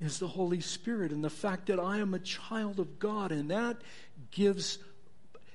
is 0.00 0.20
the 0.20 0.28
Holy 0.28 0.60
Spirit 0.60 1.10
and 1.10 1.24
the 1.24 1.28
fact 1.28 1.66
that 1.66 1.80
I 1.80 1.98
am 1.98 2.14
a 2.14 2.20
child 2.20 2.78
of 2.78 3.00
God. 3.00 3.32
And 3.32 3.50
that 3.50 3.78
gives, 4.30 4.78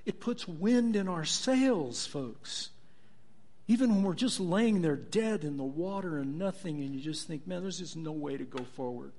it 0.05 0.19
puts 0.19 0.45
wind 0.45 0.97
in 0.97 1.07
our 1.07 1.23
sails, 1.23 2.05
folks. 2.05 2.71
Even 3.69 3.95
when 3.95 4.03
we're 4.03 4.15
just 4.15 4.41
laying 4.41 4.81
there 4.81 4.97
dead 4.97 5.45
in 5.45 5.55
the 5.55 5.63
water 5.63 6.17
and 6.17 6.37
nothing, 6.37 6.81
and 6.81 6.93
you 6.93 6.99
just 6.99 7.25
think, 7.25 7.47
man, 7.47 7.61
there's 7.61 7.79
just 7.79 7.95
no 7.95 8.11
way 8.11 8.35
to 8.35 8.43
go 8.43 8.65
forward. 8.75 9.13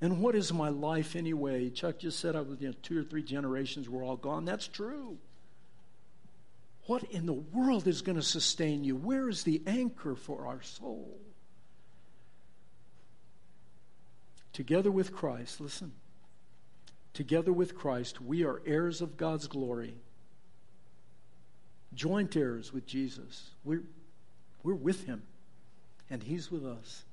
And 0.00 0.20
what 0.20 0.34
is 0.34 0.52
my 0.52 0.68
life 0.68 1.16
anyway? 1.16 1.70
Chuck 1.70 1.98
just 1.98 2.18
said 2.18 2.36
I 2.36 2.40
was 2.40 2.60
you 2.60 2.68
know, 2.68 2.74
two 2.82 3.00
or 3.00 3.04
three 3.04 3.22
generations 3.22 3.88
were 3.88 4.02
all 4.02 4.16
gone. 4.16 4.44
That's 4.44 4.66
true. 4.66 5.18
What 6.86 7.04
in 7.04 7.26
the 7.26 7.32
world 7.32 7.86
is 7.86 8.02
going 8.02 8.16
to 8.16 8.22
sustain 8.22 8.84
you? 8.84 8.96
Where 8.96 9.28
is 9.28 9.44
the 9.44 9.62
anchor 9.66 10.14
for 10.14 10.46
our 10.46 10.60
soul? 10.62 11.18
Together 14.52 14.90
with 14.90 15.12
Christ, 15.12 15.60
listen, 15.60 15.92
together 17.12 17.52
with 17.52 17.74
Christ, 17.74 18.20
we 18.20 18.44
are 18.44 18.62
heirs 18.66 19.00
of 19.00 19.16
God's 19.16 19.48
glory, 19.48 19.94
joint 21.94 22.36
heirs 22.36 22.72
with 22.72 22.86
Jesus. 22.86 23.50
We're, 23.64 23.82
we're 24.62 24.74
with 24.74 25.06
Him, 25.06 25.22
and 26.10 26.22
He's 26.22 26.50
with 26.50 26.64
us 26.64 27.04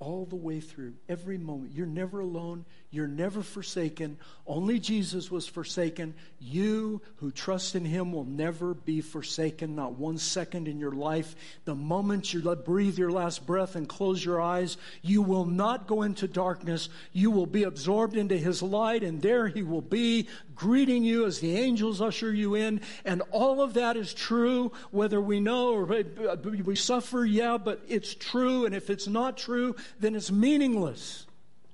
all 0.00 0.24
the 0.24 0.36
way 0.36 0.60
through, 0.60 0.94
every 1.10 1.36
moment. 1.36 1.72
You're 1.74 1.86
never 1.86 2.20
alone. 2.20 2.64
You're 2.90 3.06
never 3.06 3.42
forsaken. 3.42 4.16
Only 4.46 4.80
Jesus 4.80 5.30
was 5.30 5.46
forsaken. 5.46 6.14
You 6.40 7.02
who 7.16 7.30
trust 7.30 7.76
in 7.76 7.84
him 7.84 8.10
will 8.10 8.24
never 8.24 8.72
be 8.72 9.02
forsaken, 9.02 9.76
not 9.76 9.98
one 9.98 10.16
second 10.16 10.68
in 10.68 10.80
your 10.80 10.92
life. 10.92 11.36
The 11.66 11.74
moment 11.74 12.32
you 12.32 12.40
breathe 12.56 12.98
your 12.98 13.12
last 13.12 13.46
breath 13.46 13.76
and 13.76 13.86
close 13.86 14.24
your 14.24 14.40
eyes, 14.40 14.78
you 15.02 15.20
will 15.20 15.44
not 15.44 15.86
go 15.86 16.02
into 16.02 16.26
darkness. 16.26 16.88
You 17.12 17.30
will 17.30 17.46
be 17.46 17.64
absorbed 17.64 18.16
into 18.16 18.38
his 18.38 18.62
light, 18.62 19.04
and 19.04 19.20
there 19.20 19.48
he 19.48 19.62
will 19.62 19.82
be, 19.82 20.28
greeting 20.60 21.02
you 21.02 21.24
as 21.24 21.40
the 21.40 21.56
angels 21.56 22.02
usher 22.02 22.30
you 22.34 22.54
in. 22.54 22.82
And 23.06 23.22
all 23.30 23.62
of 23.62 23.72
that 23.74 23.96
is 23.96 24.12
true, 24.12 24.72
whether 24.90 25.18
we 25.18 25.40
know 25.40 25.72
or 25.72 25.84
we 25.86 26.76
suffer, 26.76 27.24
yeah, 27.24 27.56
but 27.56 27.80
it's 27.88 28.14
true. 28.14 28.66
And 28.66 28.74
if 28.74 28.90
it's 28.90 29.06
not 29.06 29.38
true, 29.38 29.74
then 30.00 30.14
it's 30.14 30.30
meaningless. 30.30 31.26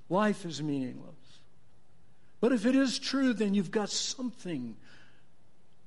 Life 0.09 0.45
is 0.45 0.63
meaningless. 0.63 1.15
But 2.39 2.53
if 2.53 2.65
it 2.65 2.75
is 2.75 2.97
true, 2.97 3.33
then 3.33 3.53
you've 3.53 3.71
got 3.71 3.89
something 3.89 4.77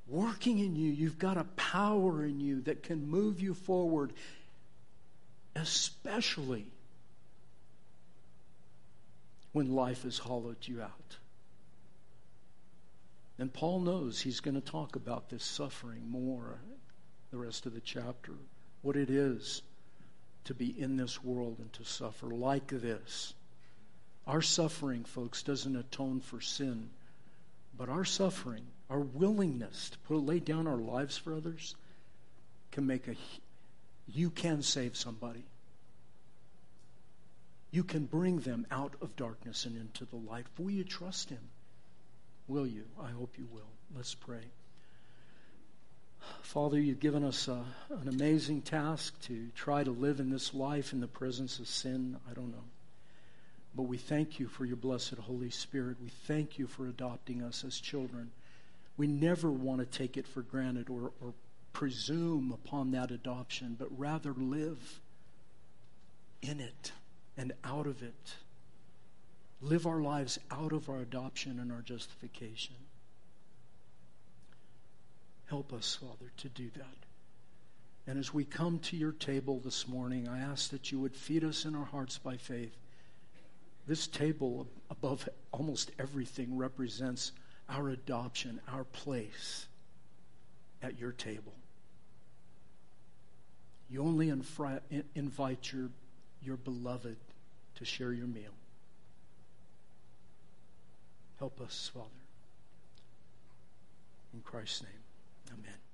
working 0.07 0.59
in 0.59 0.77
you. 0.77 0.93
You've 0.93 1.19
got 1.19 1.39
a 1.39 1.45
power 1.57 2.23
in 2.23 2.39
you 2.39 2.61
that 2.63 2.83
can 2.83 3.09
move 3.09 3.41
you 3.41 3.55
forward, 3.55 4.13
especially 5.57 6.67
when 9.53 9.75
life 9.75 10.03
has 10.03 10.19
hollowed 10.19 10.69
you 10.69 10.83
out. 10.83 11.17
And 13.41 13.51
Paul 13.51 13.81
knows 13.81 14.21
he's 14.21 14.41
going 14.41 14.55
to 14.55 14.61
talk 14.61 14.97
about 14.97 15.31
this 15.31 15.43
suffering 15.43 16.11
more 16.11 16.61
the 17.31 17.39
rest 17.39 17.65
of 17.65 17.73
the 17.73 17.81
chapter, 17.81 18.35
what 18.83 18.97
it 18.97 19.09
is 19.09 19.63
to 20.45 20.53
be 20.53 20.79
in 20.79 20.99
this 20.99 21.25
world 21.25 21.57
and 21.59 21.73
to 21.73 21.85
suffer 21.85 22.27
like 22.27 22.67
this. 22.69 23.33
Our 24.27 24.43
suffering, 24.43 25.05
folks, 25.05 25.43
doesn't 25.43 25.75
atone 25.75 26.21
for 26.21 26.43
sin, 26.43 26.91
but 27.79 27.89
our 27.89 28.05
suffering, 28.05 28.67
our 28.91 29.01
willingness 29.01 29.89
to 29.89 29.99
put 30.01 30.19
lay 30.19 30.41
down 30.41 30.67
our 30.67 30.77
lives 30.77 31.17
for 31.17 31.35
others, 31.35 31.75
can 32.73 32.87
make 32.87 33.09
a. 33.09 33.15
You 34.07 34.29
can 34.29 34.61
save 34.61 34.99
somebody. 34.99 35.45
You 37.71 37.85
can 37.85 38.05
bring 38.05 38.41
them 38.41 38.67
out 38.71 38.97
of 39.01 39.17
darkness 39.17 39.65
and 39.65 39.79
into 39.79 40.05
the 40.05 40.17
light. 40.17 40.45
Will 40.59 40.71
you 40.71 40.85
trust 40.85 41.31
Him? 41.31 41.49
Will 42.49 42.67
you? 42.67 42.85
I 43.03 43.11
hope 43.11 43.35
you 43.39 43.47
will. 43.53 43.63
Let's 43.97 44.15
pray. 44.15 44.43
Father, 46.43 46.79
you've 46.79 47.01
given 47.01 47.25
us 47.25 47.49
uh, 47.49 47.63
an 47.91 48.09
amazing 48.09 48.63
task 48.63 49.19
to 49.23 49.49
try 49.55 49.85
to 49.85 49.91
live 49.91 50.21
in 50.21 50.31
this 50.31 50.53
life 50.53 50.93
in 50.93 51.01
the 51.01 51.07
presence 51.07 51.59
of 51.59 51.69
sin. 51.69 52.17
I 52.31 52.35
don't 52.35 52.51
know. 52.51 52.65
But 53.75 53.85
we 53.85 53.99
thank 53.99 54.41
you 54.41 54.49
for 54.49 54.65
your 54.65 54.77
blessed 54.77 55.15
Holy 55.15 55.51
Spirit. 55.51 55.97
We 56.03 56.11
thank 56.27 56.59
you 56.59 56.67
for 56.67 56.87
adopting 56.87 57.43
us 57.43 57.65
as 57.65 57.79
children. 57.79 58.31
We 58.97 59.07
never 59.07 59.51
want 59.51 59.81
to 59.81 59.99
take 59.99 60.17
it 60.17 60.27
for 60.27 60.43
granted 60.43 60.91
or, 60.91 61.13
or 61.23 61.33
presume 61.73 62.53
upon 62.53 62.91
that 62.93 63.11
adoption, 63.11 63.77
but 63.79 63.89
rather 63.97 64.33
live 64.35 65.01
in 66.43 66.61
it 66.61 66.93
and 67.37 67.53
out 67.65 67.87
of 67.87 68.03
it. 68.03 68.35
Live 69.63 69.87
our 69.87 70.01
lives 70.01 70.39
out 70.51 70.73
of 70.73 70.89
our 70.89 71.01
adoption 71.01 71.59
and 71.61 71.71
our 71.71 71.83
justification. 71.83 72.77
Help 75.47 75.73
us, 75.73 75.99
Father, 76.01 76.31
to 76.39 76.49
do 76.49 76.71
that. 76.77 76.87
And 78.07 78.19
as 78.19 78.33
we 78.33 78.45
come 78.45 78.79
to 78.81 78.97
your 78.97 79.13
table 79.13 79.61
this 79.63 79.87
morning, 79.87 80.29
I 80.29 80.41
ask 80.41 80.71
that 80.71 80.91
you 80.91 80.99
would 81.01 81.15
feed 81.15 81.45
us 81.45 81.65
in 81.65 81.75
our 81.75 81.85
hearts 81.85 82.19
by 82.19 82.37
faith. 82.37 82.75
This 83.87 84.07
table, 84.07 84.67
above 84.91 85.29
almost 85.53 85.91
everything, 85.99 86.57
represents 86.57 87.33
our 87.69 87.89
adoption, 87.91 88.61
our 88.73 88.85
place 88.85 89.67
at 90.83 90.99
your 90.99 91.13
table. 91.13 91.53
You 93.91 94.03
only 94.03 94.29
invite 94.29 95.73
your, 95.73 95.91
your 96.43 96.57
beloved 96.57 97.17
to 97.77 97.85
share 97.85 98.13
your 98.13 98.27
meal. 98.27 98.53
Help 101.41 101.59
us, 101.63 101.91
Father. 101.95 102.07
In 104.35 104.43
Christ's 104.43 104.83
name, 104.83 105.03
amen. 105.51 105.90